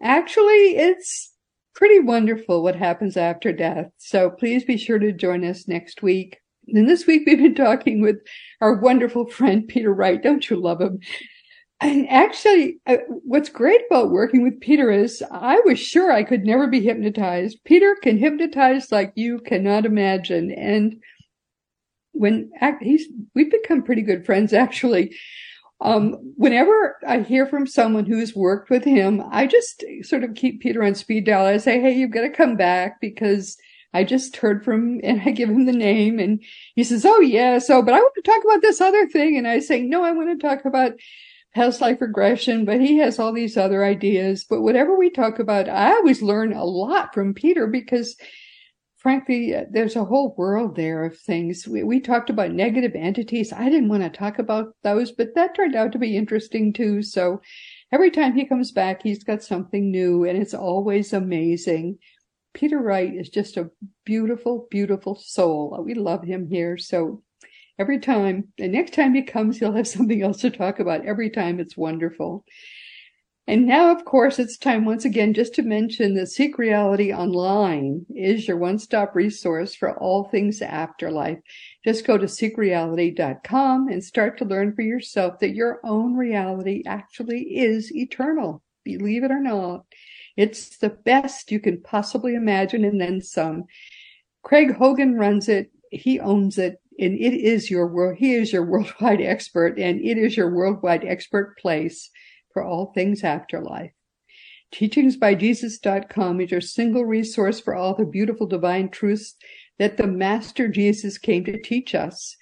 [0.03, 1.33] Actually, it's
[1.75, 3.87] pretty wonderful what happens after death.
[3.97, 6.39] So please be sure to join us next week.
[6.69, 8.17] And this week, we've been talking with
[8.61, 10.23] our wonderful friend, Peter Wright.
[10.23, 10.99] Don't you love him?
[11.81, 16.45] And actually, uh, what's great about working with Peter is I was sure I could
[16.45, 17.59] never be hypnotized.
[17.65, 20.53] Peter can hypnotize like you cannot imagine.
[20.53, 21.03] And
[22.13, 22.51] when
[22.81, 25.17] he's we've become pretty good friends actually.
[25.81, 30.61] Um, whenever I hear from someone who's worked with him, I just sort of keep
[30.61, 31.45] Peter on speed dial.
[31.45, 33.59] I say, Hey, you've got to come back because
[33.93, 36.41] I just heard from, and I give him the name and
[36.77, 37.59] he says, Oh yeah.
[37.59, 39.37] So, but I want to talk about this other thing.
[39.37, 40.93] And I say, no, I want to talk about
[41.55, 44.45] past life regression, but he has all these other ideas.
[44.49, 48.17] But whatever we talk about, I always learn a lot from Peter because
[49.03, 51.67] frankly, uh, there's a whole world there of things.
[51.67, 53.53] We, we talked about negative entities.
[53.53, 57.03] I didn't want to talk about those, but that turned out to be interesting too.
[57.03, 57.41] So
[57.91, 61.99] every time he comes back, he's got something new and it's always amazing.
[62.55, 63.71] Peter Wright is just a
[64.05, 65.83] beautiful, beautiful soul.
[65.85, 66.79] We love him here.
[66.79, 67.23] So
[67.81, 71.07] every time, the next time he comes, he'll have something else to talk about.
[71.07, 72.45] Every time it's wonderful.
[73.49, 78.07] And now, of course, it's time once again just to mention that Seek Reality Online
[78.15, 81.39] is your one-stop resource for all things afterlife.
[81.85, 87.41] Just go to seekreality.com and start to learn for yourself that your own reality actually
[87.57, 88.63] is eternal.
[88.85, 89.87] Believe it or not.
[90.37, 93.65] It's the best you can possibly imagine and then some.
[94.45, 95.73] Craig Hogan runs it.
[95.91, 98.19] He owns it and it is your world.
[98.19, 102.09] He is your worldwide expert and it is your worldwide expert place
[102.53, 103.93] for all things afterlife.
[104.73, 109.35] Teachingsbyjesus.com is your single resource for all the beautiful divine truths
[109.79, 112.37] that the Master Jesus came to teach us.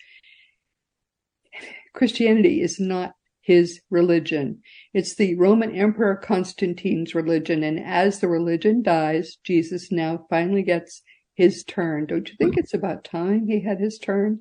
[1.92, 4.60] Christianity is not his religion.
[4.94, 7.64] It's the Roman Emperor Constantine's religion.
[7.64, 11.02] And as the religion dies, Jesus now finally gets
[11.34, 12.06] his turn.
[12.06, 14.40] Don't you think it's about time he had his turn?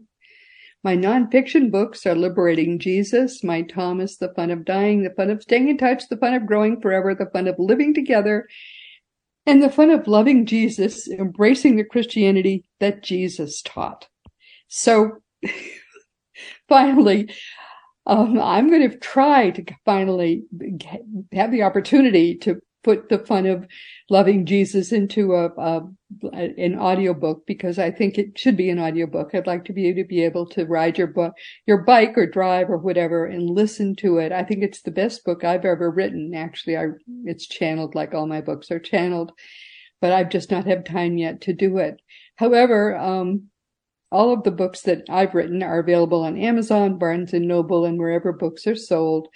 [0.82, 5.42] My nonfiction books are Liberating Jesus, My Thomas, The Fun of Dying, The Fun of
[5.42, 8.48] Staying in Touch, The Fun of Growing Forever, The Fun of Living Together,
[9.46, 14.08] and The Fun of Loving Jesus, Embracing the Christianity that Jesus taught.
[14.70, 15.18] So
[16.70, 17.30] finally,
[18.06, 20.44] um, I'm going to try to finally
[21.34, 23.66] have the opportunity to put the fun of
[24.10, 25.82] loving Jesus into a, a
[26.34, 29.36] an audiobook because I think it should be an audiobook.
[29.36, 31.34] I'd like to be able to be able to ride your book,
[31.68, 34.32] your bike or drive or whatever and listen to it.
[34.32, 36.34] I think it's the best book I've ever written.
[36.34, 36.86] Actually, I,
[37.26, 39.34] it's channeled like all my books are channeled,
[40.02, 42.02] but I've just not had time yet to do it.
[42.38, 43.50] However, um,
[44.12, 48.00] all of the books that I've written are available on Amazon, Barnes and Noble, and
[48.00, 49.28] wherever books are sold.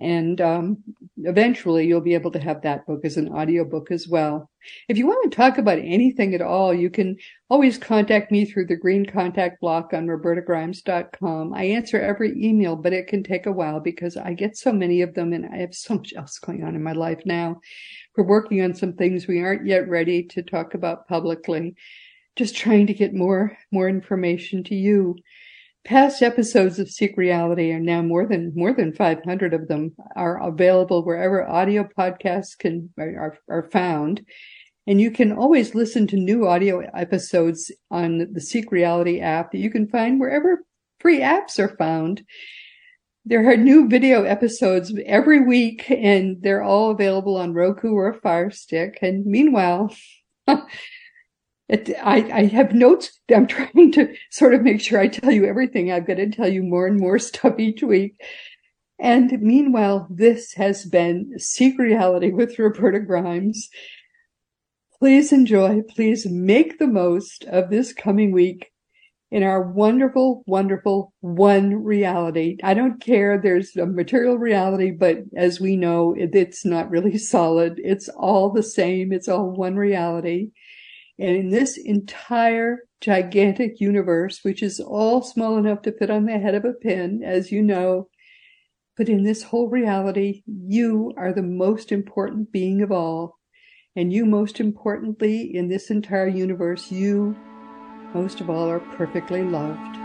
[0.00, 0.78] And um,
[1.18, 4.48] eventually you'll be able to have that book as an audiobook as well.
[4.88, 7.16] If you want to talk about anything at all, you can
[7.50, 11.52] always contact me through the green contact block on robertagrimes.com.
[11.52, 15.02] I answer every email, but it can take a while because I get so many
[15.02, 17.60] of them and I have so much else going on in my life now.
[18.16, 21.74] We're working on some things we aren't yet ready to talk about publicly.
[22.36, 25.16] Just trying to get more, more information to you.
[25.84, 30.40] Past episodes of Seek Reality are now more than more than 500 of them are
[30.40, 34.24] available wherever audio podcasts can are, are found.
[34.86, 39.58] And you can always listen to new audio episodes on the Seek Reality app that
[39.58, 40.64] you can find wherever
[41.00, 42.24] free apps are found.
[43.24, 48.20] There are new video episodes every week and they're all available on Roku or a
[48.20, 48.98] Fire Stick.
[49.02, 49.94] And meanwhile,
[51.68, 53.18] It, I, I have notes.
[53.34, 55.90] I'm trying to sort of make sure I tell you everything.
[55.90, 58.20] I've got to tell you more and more stuff each week.
[58.98, 63.68] And meanwhile, this has been Seek Reality with Roberta Grimes.
[65.00, 68.70] Please enjoy, please make the most of this coming week
[69.32, 72.58] in our wonderful, wonderful one reality.
[72.62, 73.38] I don't care.
[73.38, 77.80] There's a material reality, but as we know, it's not really solid.
[77.82, 79.10] It's all the same.
[79.10, 80.50] It's all one reality.
[81.18, 86.38] And in this entire gigantic universe, which is all small enough to fit on the
[86.38, 88.08] head of a pin, as you know,
[88.96, 93.38] but in this whole reality, you are the most important being of all.
[93.96, 97.36] And you, most importantly, in this entire universe, you,
[98.14, 99.96] most of all, are perfectly loved.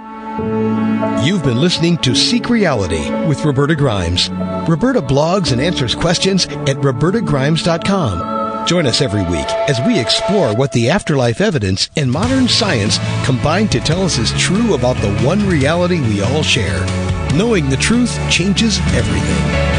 [1.26, 4.30] You've been listening to Seek Reality with Roberta Grimes.
[4.68, 8.37] Roberta blogs and answers questions at robertagrimes.com
[8.68, 13.70] Join us every week as we explore what the afterlife evidence and modern science combine
[13.70, 16.82] to tell us is true about the one reality we all share.
[17.34, 19.78] Knowing the truth changes everything.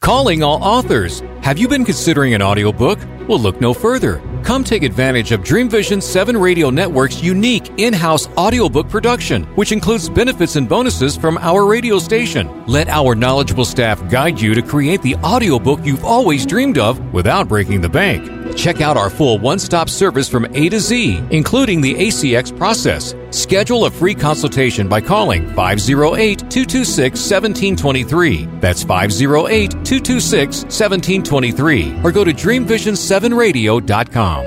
[0.00, 1.24] Calling all authors.
[1.42, 3.00] Have you been considering an audiobook?
[3.26, 4.22] Well, look no further.
[4.48, 9.72] Come take advantage of Dream Vision 7 Radio Network's unique in house audiobook production, which
[9.72, 12.64] includes benefits and bonuses from our radio station.
[12.66, 17.46] Let our knowledgeable staff guide you to create the audiobook you've always dreamed of without
[17.46, 18.37] breaking the bank.
[18.56, 23.14] Check out our full one stop service from A to Z, including the ACX process.
[23.30, 28.46] Schedule a free consultation by calling 508 226 1723.
[28.60, 32.00] That's 508 226 1723.
[32.02, 34.44] Or go to dreamvision7radio.com.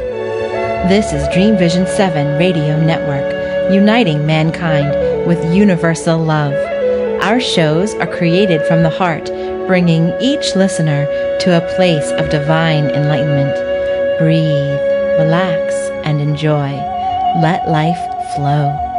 [0.89, 4.89] This is Dream Vision 7 Radio Network, uniting mankind
[5.27, 6.53] with universal love.
[7.21, 9.25] Our shows are created from the heart,
[9.67, 11.05] bringing each listener
[11.41, 13.70] to a place of divine enlightenment.
[14.21, 14.77] Breathe,
[15.17, 15.73] relax,
[16.05, 16.69] and enjoy.
[17.41, 17.97] Let life
[18.35, 18.90] flow.